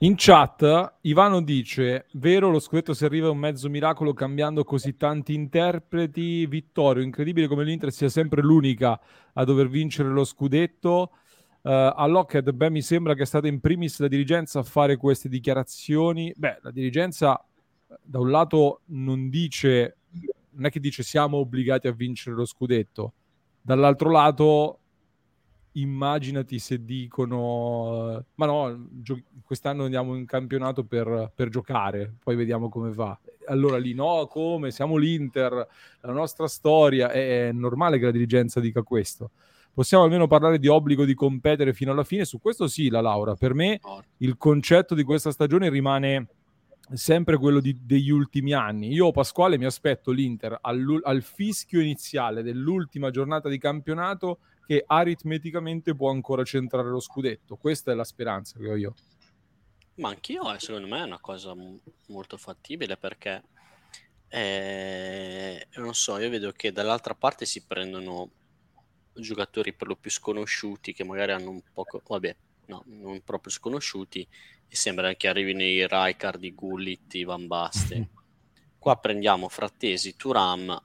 [0.00, 4.96] In chat Ivano dice: Vero, lo scudetto si arriva a un mezzo miracolo cambiando così
[4.98, 6.44] tanti interpreti.
[6.46, 9.00] Vittorio, incredibile come l'Inter sia sempre l'unica
[9.32, 11.12] a dover vincere lo scudetto.
[11.60, 14.96] Uh, a Lockheed, beh, mi sembra che è stata in primis la dirigenza a fare
[14.96, 16.32] queste dichiarazioni.
[16.36, 17.44] Beh, la dirigenza
[18.02, 19.96] da un lato non dice,
[20.50, 23.12] non è che dice siamo obbligati a vincere lo scudetto,
[23.60, 24.78] dall'altro lato
[25.72, 32.68] immaginati se dicono ma no, gio- quest'anno andiamo in campionato per, per, giocare, poi vediamo
[32.68, 33.18] come va.
[33.46, 34.70] Allora lì no, come?
[34.70, 35.66] Siamo l'Inter,
[36.00, 39.30] la nostra storia, è normale che la dirigenza dica questo.
[39.78, 43.36] Possiamo almeno parlare di obbligo di competere fino alla fine, su questo sì, la Laura.
[43.36, 43.78] Per me
[44.16, 46.26] il concetto di questa stagione rimane
[46.94, 48.90] sempre quello di, degli ultimi anni.
[48.92, 56.10] Io, Pasquale, mi aspetto l'Inter al, fischio iniziale dell'ultima giornata di campionato che aritmeticamente può
[56.10, 57.54] ancora centrare lo scudetto.
[57.54, 58.94] Questa è la speranza che ho io.
[59.98, 63.44] Ma anch'io, eh, secondo me, è una cosa m- molto fattibile perché,
[64.26, 68.30] eh, non so, io vedo che dall'altra parte si prendono
[69.20, 74.26] giocatori per lo più sconosciuti che magari hanno un poco, vabbè, no, non proprio sconosciuti
[74.68, 78.08] e sembra che arrivino i Rijkaard, i Gullit, i Van Basten.
[78.78, 80.80] Qua prendiamo Frattesi, Turam,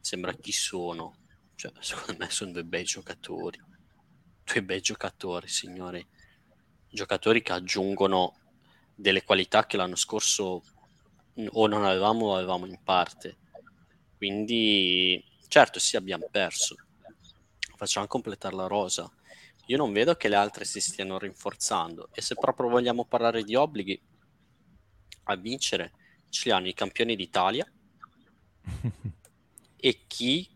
[0.00, 1.16] sembra chi sono,
[1.56, 3.60] cioè, secondo me sono due bei giocatori.
[4.44, 6.06] Due bei giocatori, signori.
[6.88, 8.36] Giocatori che aggiungono
[8.94, 10.62] delle qualità che l'anno scorso
[11.34, 13.38] o non avevamo o avevamo in parte.
[14.16, 16.76] Quindi, certo, sì, abbiamo perso.
[17.76, 19.10] Facciamo completare la rosa.
[19.66, 22.08] Io non vedo che le altre si stiano rinforzando.
[22.12, 24.00] E se proprio vogliamo parlare di obblighi,
[25.24, 25.92] a vincere
[26.28, 27.70] ce li hanno i campioni d'Italia
[29.76, 30.48] e chi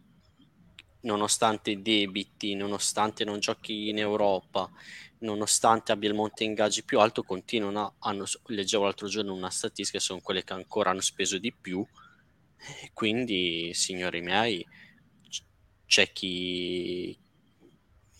[1.03, 4.71] nonostante i debiti, nonostante non giochi in Europa,
[5.21, 9.99] nonostante abbia il monte ingaggi più alto, continuano a, hanno, leggevo l'altro giorno una statistica,
[9.99, 11.87] sono quelle che ancora hanno speso di più,
[12.93, 14.67] quindi signori miei,
[15.91, 17.19] c'è chi,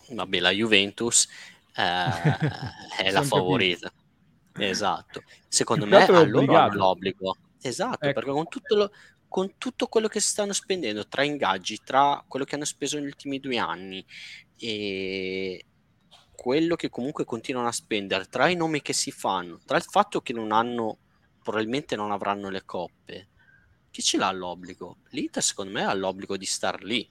[0.09, 1.29] vabbè la Juventus
[1.77, 1.83] eh,
[2.99, 3.93] è la favorita,
[4.59, 8.13] esatto, secondo me allora hanno l'obbligo, esatto, ecco.
[8.15, 8.91] perché con tutto lo
[9.29, 13.39] con tutto quello che stanno spendendo tra ingaggi, tra quello che hanno speso negli ultimi
[13.39, 14.05] due anni
[14.57, 15.65] e
[16.33, 20.21] quello che comunque continuano a spendere, tra i nomi che si fanno, tra il fatto
[20.21, 20.99] che non hanno,
[21.45, 23.29] probabilmente non avranno le coppe,
[23.93, 24.97] chi ce l'ha l'obbligo?
[25.11, 27.09] L'Inter secondo me ha l'obbligo di star lì,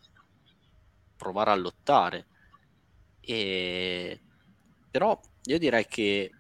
[1.20, 2.28] provare a lottare.
[3.20, 4.22] E...
[4.90, 6.32] Però io direi che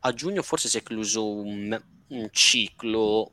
[0.00, 3.32] a giugno forse si è chiuso un, un ciclo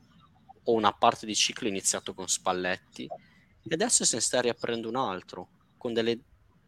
[0.62, 4.96] o una parte di ciclo iniziato con Spalletti e adesso se ne sta riaprendo un
[4.96, 6.18] altro con delle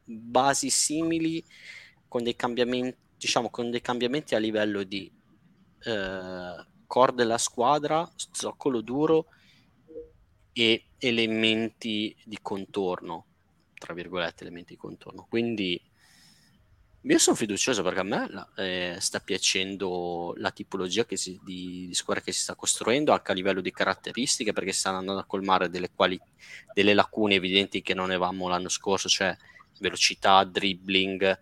[0.04, 1.44] basi simili
[2.08, 5.10] con dei cambiamenti diciamo con dei cambiamenti a livello di
[5.82, 9.26] eh, core della squadra, zoccolo duro
[10.52, 13.26] e elementi di contorno,
[13.80, 15.26] tra virgolette elementi di contorno.
[15.28, 15.80] Quindi
[17.02, 18.28] io sono fiducioso perché a me
[18.58, 23.34] eh, sta piacendo la tipologia si, di, di, squadra che si sta costruendo anche a
[23.34, 26.20] livello di caratteristiche perché stanno andando a colmare delle, quali,
[26.74, 29.34] delle lacune evidenti che non avevamo l'anno scorso, cioè
[29.78, 31.40] velocità, dribbling,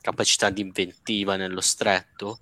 [0.00, 2.40] capacità di inventiva nello stretto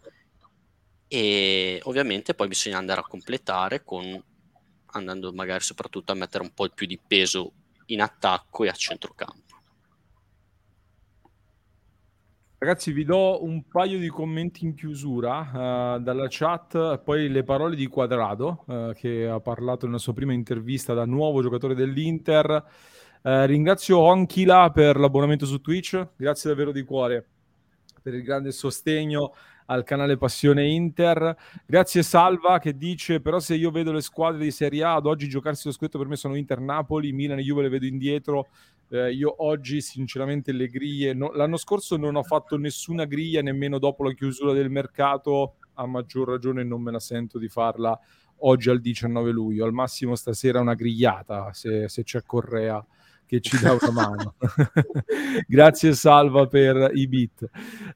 [1.09, 4.23] e ovviamente poi bisogna andare a completare con
[4.93, 7.53] andando magari soprattutto a mettere un po' più di peso
[7.89, 9.47] in attacco e a centrocampo.
[12.61, 17.77] Ragazzi, vi do un paio di commenti in chiusura uh, dalla chat, poi le parole
[17.77, 22.65] di Quadrado, uh, che ha parlato nella sua prima intervista da nuovo giocatore dell'Inter.
[23.23, 27.27] Uh, ringrazio Onchila per l'abbonamento su Twitch, grazie davvero di cuore
[28.03, 29.35] per il grande sostegno
[29.71, 31.37] al canale Passione Inter.
[31.67, 35.29] Grazie Salva che dice però se io vedo le squadre di Serie A ad oggi
[35.29, 38.49] giocarsi lo scudetto per me sono Inter Napoli, Milan e Juve le vedo indietro.
[38.91, 43.79] Eh, io oggi sinceramente le griglie no, l'anno scorso non ho fatto nessuna griglia nemmeno
[43.79, 47.99] dopo la chiusura del mercato, a maggior ragione non me la sento di farla
[48.43, 52.83] oggi al 19 luglio, al massimo stasera una grigliata se, se c'è Correa
[53.29, 54.35] che ci dà una mano.
[55.47, 57.43] Grazie Salva per i beat.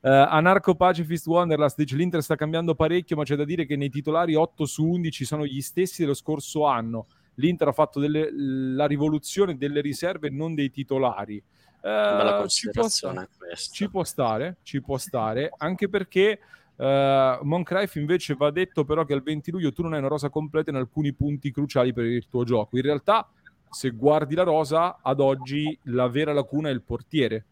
[0.03, 3.89] Uh, Anarco Pacifist Wanderlust dice l'Inter sta cambiando parecchio, ma c'è da dire che nei
[3.89, 7.07] titolari 8 su 11 sono gli stessi dello scorso anno.
[7.37, 11.43] L'Inter ha fatto delle, la rivoluzione delle riserve, non dei titolari.
[11.81, 13.29] Uh, ci, può stare,
[13.73, 16.39] ci può stare, ci può stare, anche perché
[16.75, 20.31] Uh, Moncrief invece va detto però che al 20 luglio tu non hai una rosa
[20.31, 22.77] completa in alcuni punti cruciali per il tuo gioco.
[22.77, 23.29] In realtà
[23.73, 27.45] se guardi la rosa, ad oggi la vera lacuna è il portiere,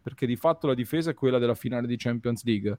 [0.00, 2.78] perché di fatto la difesa è quella della finale di Champions League.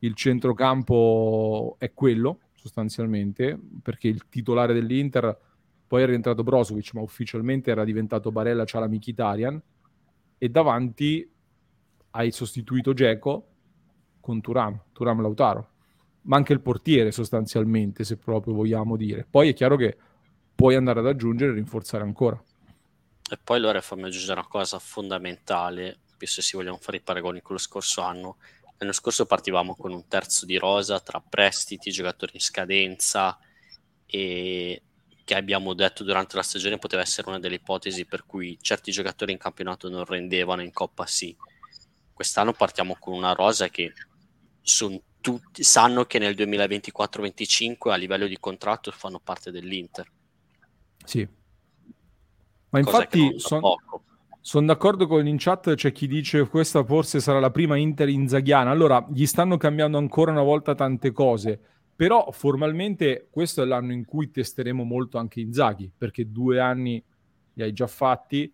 [0.00, 5.38] Il centrocampo è quello, sostanzialmente, perché il titolare dell'Inter
[5.86, 9.62] poi è rientrato Brozovic, ma ufficialmente era diventato Barella Ciala Mkhitaryan,
[10.36, 11.30] e davanti
[12.10, 13.46] hai sostituito Geco
[14.18, 15.68] con Turam, Turam Lautaro.
[16.22, 19.24] Ma anche il portiere, sostanzialmente, se proprio vogliamo dire.
[19.30, 19.96] Poi è chiaro che
[20.54, 22.42] puoi andare ad aggiungere e rinforzare ancora.
[23.30, 27.56] E poi allora fammi aggiungere una cosa fondamentale, se si vogliamo fare i paragoni con
[27.56, 28.36] lo scorso anno.
[28.78, 33.38] L'anno scorso partivamo con un terzo di rosa tra prestiti, giocatori in scadenza
[34.06, 34.82] e
[35.24, 39.32] che abbiamo detto durante la stagione poteva essere una delle ipotesi per cui certi giocatori
[39.32, 41.36] in campionato non rendevano, in Coppa sì.
[42.12, 43.92] Quest'anno partiamo con una rosa che
[45.20, 50.10] tutti, sanno che nel 2024-25 a livello di contratto fanno parte dell'Inter
[51.04, 51.26] sì.
[52.70, 53.76] Ma infatti sono
[54.46, 58.68] son d'accordo con in chat, c'è chi dice questa forse sarà la prima Inter inzaghiana.
[58.68, 61.58] Allora, gli stanno cambiando ancora una volta tante cose,
[61.96, 67.02] però formalmente questo è l'anno in cui testeremo molto anche Inzaghi, perché due anni
[67.54, 68.52] li hai già fatti.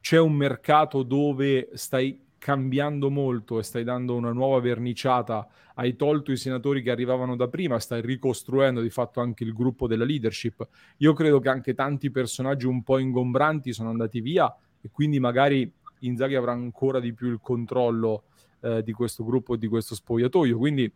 [0.00, 6.32] C'è un mercato dove stai cambiando molto e stai dando una nuova verniciata, hai tolto
[6.32, 10.66] i senatori che arrivavano da prima, stai ricostruendo di fatto anche il gruppo della leadership.
[10.96, 15.72] Io credo che anche tanti personaggi un po' ingombranti sono andati via e quindi magari
[16.00, 18.24] Inzaghi avrà ancora di più il controllo
[18.58, 20.58] eh, di questo gruppo e di questo spogliatoio.
[20.58, 20.92] Quindi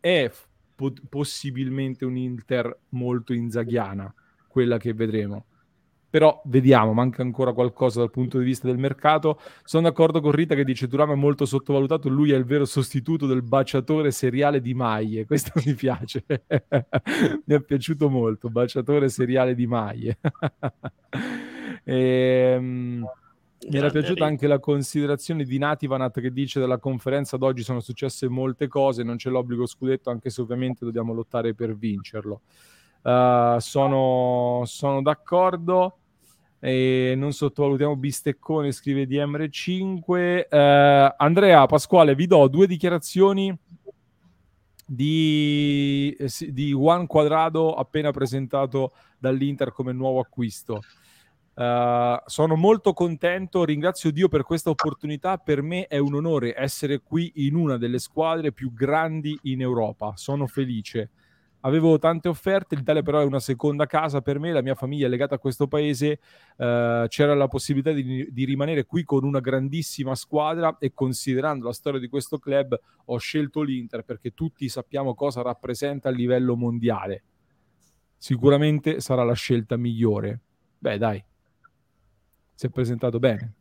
[0.00, 0.30] è
[0.74, 4.12] po- possibilmente un'Inter molto inzaghiana
[4.48, 5.46] quella che vedremo
[6.10, 9.40] però vediamo, manca ancora qualcosa dal punto di vista del mercato.
[9.64, 13.26] Sono d'accordo con Rita che dice Turam è molto sottovalutato, lui è il vero sostituto
[13.26, 19.66] del baciatore seriale di maglie, questo mi piace, mi è piaciuto molto, baciatore seriale di
[19.68, 20.18] maglie.
[21.84, 23.06] ehm,
[23.68, 28.26] mi era piaciuta anche la considerazione di Nativanat che dice della conferenza d'oggi sono successe
[28.26, 32.40] molte cose, non c'è l'obbligo scudetto, anche se ovviamente dobbiamo lottare per vincerlo.
[33.02, 35.96] Uh, sono, sono d'accordo
[36.58, 40.46] e non sottovalutiamo Bisteccone, scrive DMR5.
[40.50, 43.56] Uh, Andrea Pasquale, vi do due dichiarazioni
[44.84, 50.82] di, eh, di Juan Quadrado appena presentato dall'Inter come nuovo acquisto.
[51.54, 55.38] Uh, sono molto contento, ringrazio Dio per questa opportunità.
[55.38, 60.12] Per me è un onore essere qui in una delle squadre più grandi in Europa.
[60.16, 61.10] Sono felice
[61.60, 65.08] avevo tante offerte, l'Italia però è una seconda casa per me, la mia famiglia è
[65.08, 66.20] legata a questo paese,
[66.56, 71.72] eh, c'era la possibilità di, di, rimanere qui con una grandissima squadra e considerando la
[71.72, 77.24] storia di questo club ho scelto l'Inter perché tutti sappiamo cosa rappresenta a livello mondiale.
[78.16, 80.40] Sicuramente sarà la scelta migliore.
[80.78, 81.22] Beh dai,
[82.54, 83.54] si è presentato bene.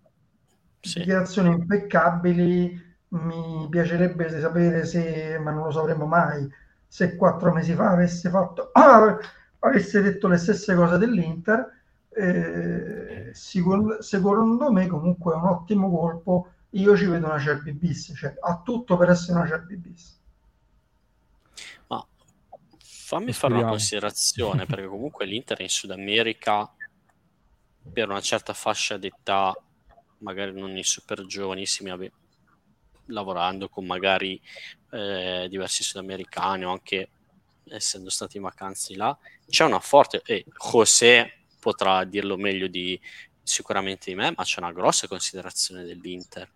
[0.82, 1.00] Sì.
[1.00, 6.48] Dichiarazioni impeccabili, mi piacerebbe sapere se, ma non lo sapremo mai,
[6.92, 8.72] se quattro mesi fa avesse fatto
[9.60, 11.78] avesse detto le stesse cose dell'Inter
[12.10, 16.54] eh, sicur- secondo me comunque è un ottimo colpo.
[16.72, 20.20] Io ci vedo una Cerbi bis cioè ha tutto per essere una Cerbi bis
[21.88, 22.06] ma
[22.80, 26.72] fammi fare una considerazione perché comunque l'Inter in Sud America
[27.92, 29.56] per una certa fascia d'età
[30.20, 31.90] magari non i super giovanissimi
[33.10, 34.42] lavorando con magari
[34.92, 37.10] eh, diversi sudamericani o anche
[37.70, 43.00] essendo stati in vacanze là, c'è una forte, e José potrà dirlo meglio di,
[43.44, 46.50] sicuramente di me, ma c'è una grossa considerazione dell'Inter.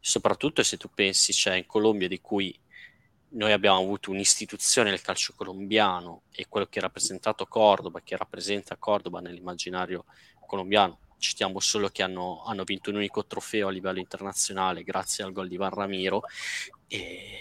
[0.00, 2.58] Soprattutto se tu pensi, c'è in Colombia di cui
[3.34, 8.76] noi abbiamo avuto un'istituzione del calcio colombiano e quello che ha rappresentato Cordoba, che rappresenta
[8.76, 10.04] Cordoba nell'immaginario
[10.46, 15.32] colombiano, citiamo solo che hanno, hanno, vinto un unico trofeo a livello internazionale grazie al
[15.32, 16.22] gol di Van Ramiro.
[16.86, 17.40] E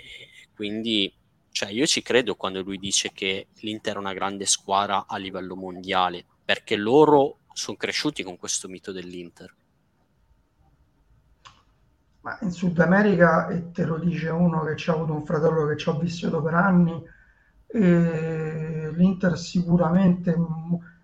[0.55, 1.13] quindi
[1.51, 5.55] cioè, io ci credo quando lui dice che l'Inter è una grande squadra a livello
[5.55, 9.53] mondiale perché loro sono cresciuti con questo mito dell'Inter.
[12.21, 15.77] Ma in Sud America e te lo dice uno che ha avuto un fratello che
[15.77, 17.03] ci ha vissuto per anni
[17.75, 20.35] l'Inter sicuramente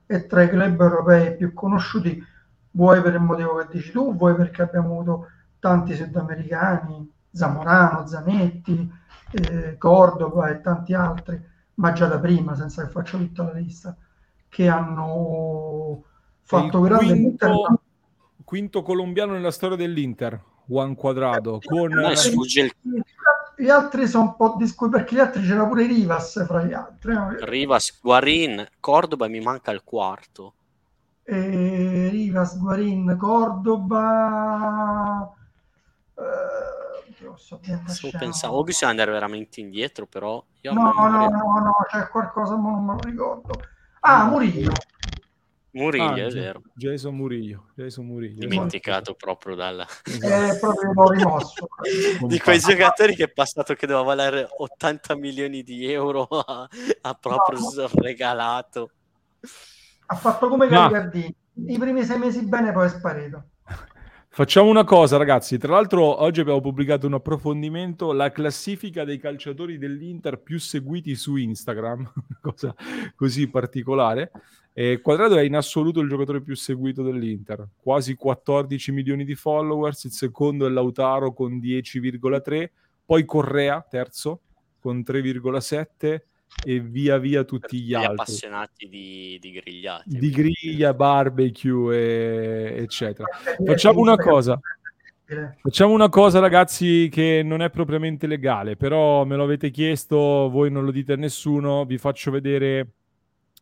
[0.06, 2.24] è tra i club europei più conosciuti
[2.72, 5.28] vuoi per il motivo che dici tu, vuoi perché abbiamo avuto
[5.60, 8.92] tanti sudamericani, Zamorano, Zanetti,
[9.32, 11.42] eh, Cordoba e tanti altri,
[11.76, 13.96] ma già da prima, senza che faccia tutta la lista,
[14.48, 16.04] che hanno
[16.42, 17.82] fatto grande quinto,
[18.44, 21.92] quinto colombiano nella storia dell'Inter, Juan Quadrado, con...
[23.56, 27.14] Gli altri sono un po' discutibili perché gli altri c'era pure Rivas fra gli altri.
[27.42, 30.54] Rivas, Guarin, Cordoba mi manca il quarto
[31.30, 34.12] eh, Rivas, Guarin, Cordoba.
[36.16, 37.60] Eh, so
[38.18, 40.44] pensavo, o bisogna andare veramente indietro, però.
[40.62, 43.52] Io no, no, no, no, c'è qualcosa, ma non me lo ricordo.
[44.02, 44.74] Ah, Murillo.
[45.72, 46.64] Murillo, ah, è vero.
[46.74, 48.40] Jason Murillo, Jason Murillo.
[48.40, 49.86] Dimenticato proprio dalla...
[49.86, 51.68] È proprio rimosso.
[52.22, 56.68] di quei giocatori che è passato che doveva valere 80 milioni di euro a,
[57.02, 57.90] a proprio no.
[57.94, 58.92] regalato.
[60.12, 61.36] Ha fatto come Gagliardini.
[61.68, 63.44] I primi sei mesi bene, poi è sparito.
[64.28, 65.60] Facciamo una cosa, ragazzi.
[65.60, 71.36] Tra l'altro, oggi abbiamo pubblicato un approfondimento, la classifica dei calciatori dell'Inter più seguiti su
[71.36, 72.74] Instagram, cosa
[73.16, 74.32] così particolare.
[74.74, 80.06] E Quadrado è in assoluto il giocatore più seguito dell'Inter, quasi 14 milioni di followers.
[80.06, 82.70] Il secondo è Lautaro con 10,3,
[83.06, 84.42] poi Correa, terzo,
[84.80, 86.22] con 3,7
[86.64, 88.12] e via via tutti gli, gli altri.
[88.12, 90.18] appassionati di, di grigliati.
[90.18, 93.28] Di griglia, barbecue, e, eccetera.
[93.66, 94.60] Facciamo una cosa.
[95.62, 100.72] Facciamo una cosa, ragazzi, che non è propriamente legale, però me lo avete chiesto, voi
[100.72, 101.86] non lo dite a nessuno.
[101.86, 102.88] Vi faccio vedere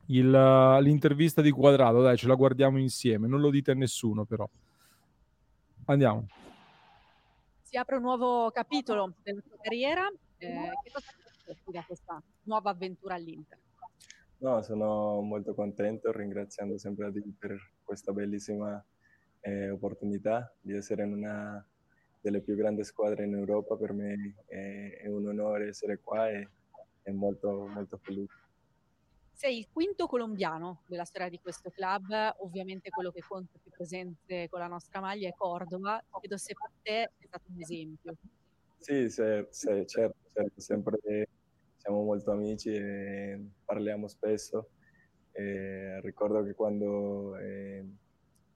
[0.07, 3.27] il, l'intervista di Quadrato, dai, ce la guardiamo insieme.
[3.27, 4.47] Non lo dite a nessuno, però.
[5.85, 6.27] Andiamo.
[7.63, 10.07] Si apre un nuovo capitolo della tua carriera.
[10.37, 11.11] Eh, che cosa
[11.65, 13.59] da questa nuova avventura all'Inter?
[14.39, 18.83] No, sono molto contento, ringraziando sempre a Dio per questa bellissima
[19.39, 21.65] eh, opportunità di essere in una
[22.21, 23.75] delle più grandi squadre in Europa.
[23.75, 26.47] Per me è, è un onore essere qua e
[27.01, 28.45] è molto, molto felice.
[29.31, 34.49] Sei il quinto colombiano della storia di questo club, ovviamente quello che conta più presente
[34.49, 36.03] con la nostra maglia è Cordova.
[36.19, 38.15] Chiedo se per te è stato un esempio.
[38.79, 40.97] Sì, se, se, certo, certo, sempre
[41.77, 44.69] siamo molto amici e parliamo spesso.
[45.31, 47.83] E ricordo che quando eh,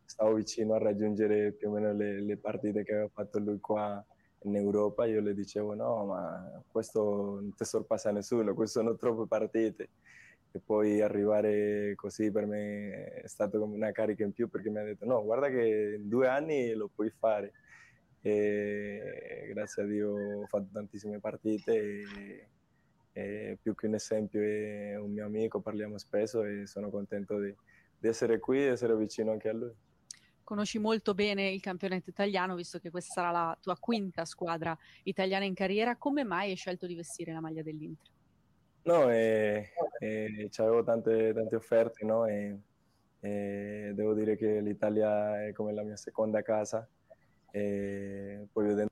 [0.06, 4.04] stavo vicino a raggiungere più o meno le, le, partite che aveva fatto lui qua
[4.44, 9.28] in Europa, io le dicevo no, ma questo non ti sorpassa nessuno, queste sono troppe
[9.28, 9.90] partite.
[10.54, 14.80] E poi arrivare così per me è stato come una carica in più perché mi
[14.80, 17.54] ha detto no, guarda che in due anni lo puoi fare.
[18.22, 22.48] E grazie a Dio ho fatto tantissime partite e
[23.12, 27.54] è più che un esempio è un mio amico, parliamo spesso e sono contento di,
[27.98, 29.74] di essere qui e essere vicino anche a lui.
[30.44, 35.46] Conosci molto bene il campionato italiano, visto che questa sarà la tua quinta squadra italiana
[35.46, 35.96] in carriera.
[35.96, 38.12] Come mai hai scelto di vestire la maglia dell'Inter?
[38.84, 42.26] No, eh, eh, avevo tante, tante offerte, no?
[42.26, 42.58] E,
[43.20, 46.88] e devo dire che l'Italia è come la mia seconda casa.
[47.52, 48.92] E poi vedendo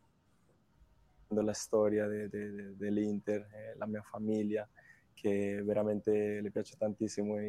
[1.30, 4.68] la storia de, de, dell'Inter, eh, la mia famiglia,
[5.14, 7.40] che veramente le piace tantissimo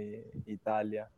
[0.44, 1.10] Italia.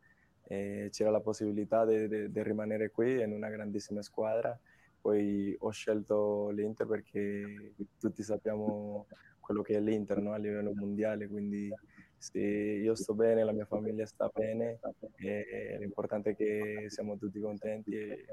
[0.44, 4.59] Eh, c'era la possibilità di rimanere qui in una grandissima squadra.
[5.01, 9.06] Poi ho scelto l'Inter perché tutti sappiamo
[9.40, 10.32] quello che è l'Inter no?
[10.32, 11.73] a livello mondiale, quindi
[12.16, 14.78] se io sto bene, la mia famiglia sta bene,
[15.16, 18.27] e l'importante è che siamo tutti contenti e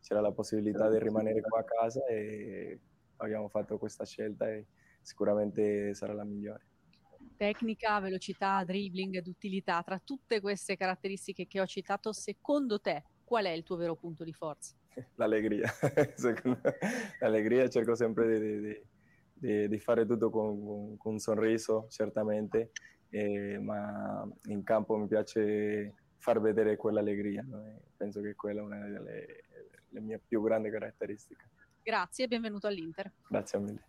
[0.00, 2.78] c'era la possibilità di rimanere qua a casa e
[3.16, 4.66] abbiamo fatto questa scelta e
[5.02, 6.66] sicuramente sarà la migliore.
[7.36, 13.44] Tecnica, velocità, dribbling ed utilità, tra tutte queste caratteristiche che ho citato, secondo te qual
[13.44, 14.74] è il tuo vero punto di forza?
[15.16, 15.70] L'allegria,
[17.20, 18.82] l'allegria cerco sempre di, di,
[19.34, 22.72] di, di fare tutto con, con, con, un sorriso, certamente,
[23.10, 27.80] eh, ma in campo mi piace far vedere quell'allegria, no?
[27.96, 29.44] penso che quella è una delle
[29.90, 31.48] mie più grandi caratteristiche.
[31.82, 33.10] Grazie e benvenuto all'Inter.
[33.28, 33.84] Grazie mille.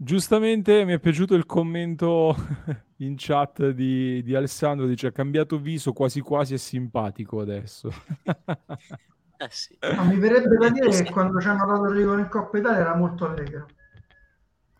[0.00, 2.36] Giustamente mi è piaciuto il commento
[2.98, 7.90] in chat di, di Alessandro, dice ha cambiato viso, quasi quasi è simpatico adesso.
[8.24, 9.76] eh sì.
[9.80, 12.78] no, mi verrebbe da dire che quando ci hanno dato il rigore in Coppa Italia
[12.78, 13.66] era molto allegro.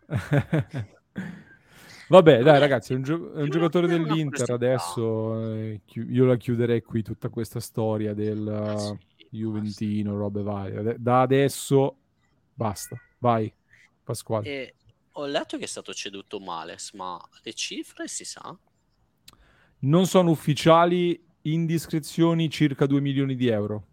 [2.09, 6.37] Vabbè, dai ragazzi, è un, gio- è un giocatore dell'Inter adesso, eh, chi- io la
[6.37, 8.97] chiuderei qui tutta questa storia del uh,
[9.29, 10.95] Juventino, robe varie.
[10.97, 11.97] Da adesso
[12.51, 13.53] basta, vai
[14.03, 14.47] Pasquale.
[14.47, 14.75] E
[15.11, 18.57] ho letto che è stato ceduto Males, ma le cifre si sa?
[19.81, 23.85] Non sono ufficiali, indiscrezioni circa 2 milioni di euro.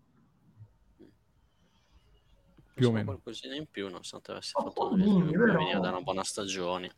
[2.72, 3.04] Più o meno.
[3.04, 6.90] Qualcosina in più, nonostante avesse fatto veniva da una buona stagione.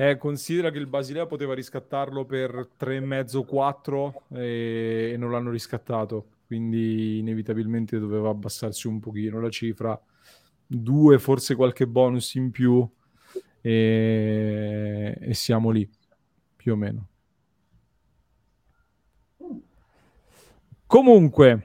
[0.00, 7.18] Eh, considera che il Basilea poteva riscattarlo per 3,5-4 e, e non l'hanno riscattato, quindi
[7.18, 10.00] inevitabilmente doveva abbassarsi un pochino la cifra.
[10.66, 12.88] Due, forse qualche bonus in più
[13.60, 15.86] e, e siamo lì,
[16.56, 17.08] più o meno.
[20.86, 21.62] Comunque,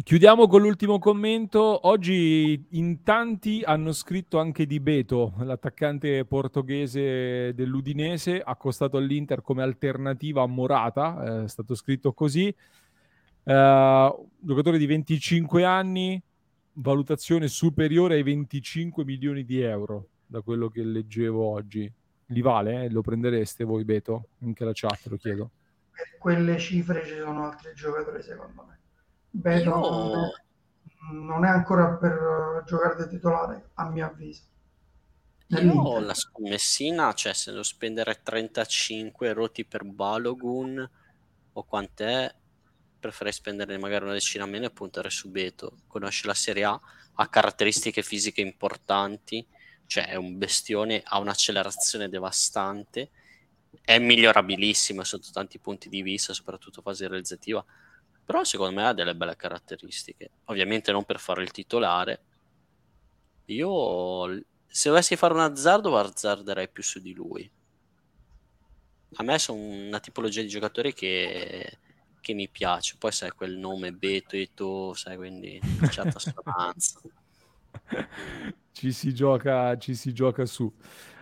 [0.00, 1.86] Chiudiamo con l'ultimo commento.
[1.88, 10.42] Oggi in tanti hanno scritto anche di Beto, l'attaccante portoghese dell'Udinese, accostato all'Inter come alternativa
[10.42, 12.46] a Morata, è stato scritto così.
[13.42, 16.22] Uh, giocatore di 25 anni,
[16.74, 21.92] valutazione superiore ai 25 milioni di euro, da quello che leggevo oggi.
[22.26, 22.84] Li vale?
[22.84, 22.90] Eh?
[22.90, 24.28] Lo prendereste voi, Beto?
[24.42, 25.50] Anche la chat lo chiedo.
[25.90, 28.77] Per quelle cifre ci sono altri giocatori, secondo me.
[29.30, 30.32] Beto Io...
[31.12, 34.42] non è ancora per giocare da titolare, a mio avviso.
[35.48, 40.90] Io la scommessina, cioè se devo spendere 35 roti per Balogun
[41.52, 42.34] o quant'è,
[43.00, 45.78] preferirei spendere magari una decina meno e puntare su Beto.
[45.86, 46.80] Conosce la Serie A,
[47.14, 49.46] ha caratteristiche fisiche importanti,
[49.86, 53.10] cioè è un bestione, ha un'accelerazione devastante,
[53.80, 57.64] è migliorabilissimo sotto tanti punti di vista, soprattutto fase realizzativa
[58.28, 60.28] però secondo me ha delle belle caratteristiche.
[60.44, 62.20] Ovviamente non per fare il titolare.
[63.46, 67.50] Io, se dovessi fare un azzardo, azzarderei più su di lui.
[69.14, 71.78] A me sono una tipologia di giocatori che,
[72.20, 72.96] che mi piace.
[72.98, 75.58] Poi sai quel nome Beto e tu, sai, quindi
[75.90, 77.00] certa speranza.
[78.72, 80.64] ci si gioca, ci si gioca su.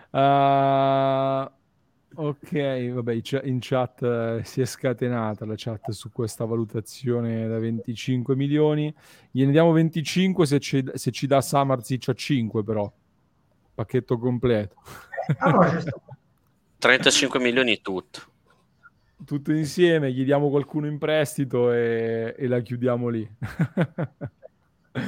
[0.09, 1.49] Uh,
[2.15, 8.35] Ok, vabbè, in chat eh, si è scatenata la chat su questa valutazione da 25
[8.35, 8.93] milioni.
[9.29, 12.91] Gliene diamo 25 se ci, se ci dà Samarzic a 5 però.
[13.75, 14.75] Pacchetto completo.
[15.37, 15.83] Ah,
[16.79, 18.21] 35 milioni tutto.
[19.23, 23.29] Tutto insieme, gli diamo qualcuno in prestito e, e la chiudiamo lì.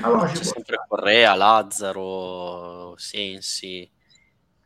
[0.02, 3.90] allora, c'è sempre Correa, Lazzaro, Sensi,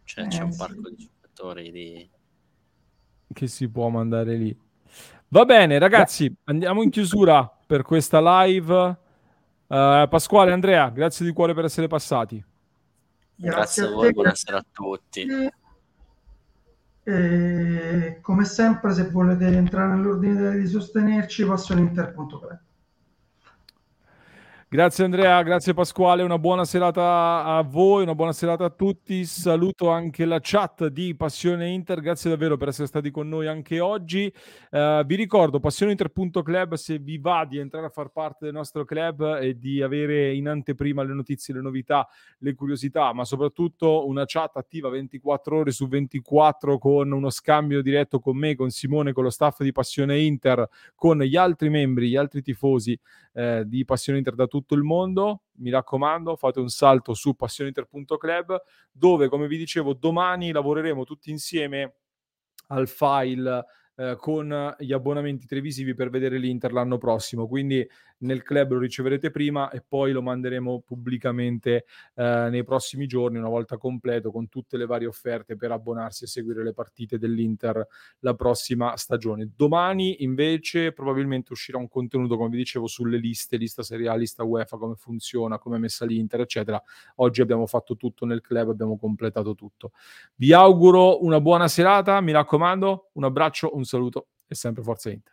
[0.04, 0.96] cioè eh, c'è un eh, parco sì.
[0.96, 2.10] di giocatori di
[3.34, 4.58] che si può mandare lì.
[5.28, 8.98] Va bene, ragazzi, andiamo in chiusura per questa live.
[9.66, 12.36] Uh, Pasquale, Andrea, grazie di cuore per essere passati.
[13.36, 15.26] Grazie, grazie a voi, buonasera a tutti.
[17.06, 22.60] E, come sempre, se volete entrare nell'ordine di sostenerci, passioninter.com.
[24.74, 29.24] Grazie Andrea, grazie Pasquale, una buona serata a voi, una buona serata a tutti.
[29.24, 33.80] Saluto anche la chat di Passione Inter, grazie davvero per essere stati con noi anche
[33.80, 34.34] oggi.
[34.72, 39.38] Uh, vi ricordo passioneinter.club se vi va di entrare a far parte del nostro club
[39.40, 42.08] e di avere in anteprima le notizie, le novità,
[42.40, 48.20] le curiosità, ma soprattutto una chat attiva 24 ore su 24 con uno scambio diretto
[48.20, 52.16] con me, con Simone, con lo staff di Passione Inter, con gli altri membri, gli
[52.16, 53.00] altri tifosi
[53.34, 55.44] eh, di Passione Inter da tutto il mondo.
[55.58, 58.62] Mi raccomando, fate un salto su passioneinter.club
[58.92, 61.96] dove, come vi dicevo, domani lavoreremo tutti insieme
[62.68, 63.66] al file
[63.96, 67.48] eh, con gli abbonamenti televisivi per vedere l'Inter l'anno prossimo.
[67.48, 67.88] Quindi
[68.24, 71.86] nel club lo riceverete prima e poi lo manderemo pubblicamente
[72.16, 76.28] eh, nei prossimi giorni, una volta completo, con tutte le varie offerte per abbonarsi e
[76.28, 77.88] seguire le partite dell'Inter
[78.20, 79.52] la prossima stagione.
[79.56, 84.44] Domani invece probabilmente uscirà un contenuto, come vi dicevo, sulle liste, lista Serie A, lista
[84.44, 86.82] UEFA, come funziona, come è messa l'Inter, eccetera.
[87.16, 89.92] Oggi abbiamo fatto tutto nel club, abbiamo completato tutto.
[90.36, 95.33] Vi auguro una buona serata, mi raccomando, un abbraccio, un saluto e sempre Forza Inter.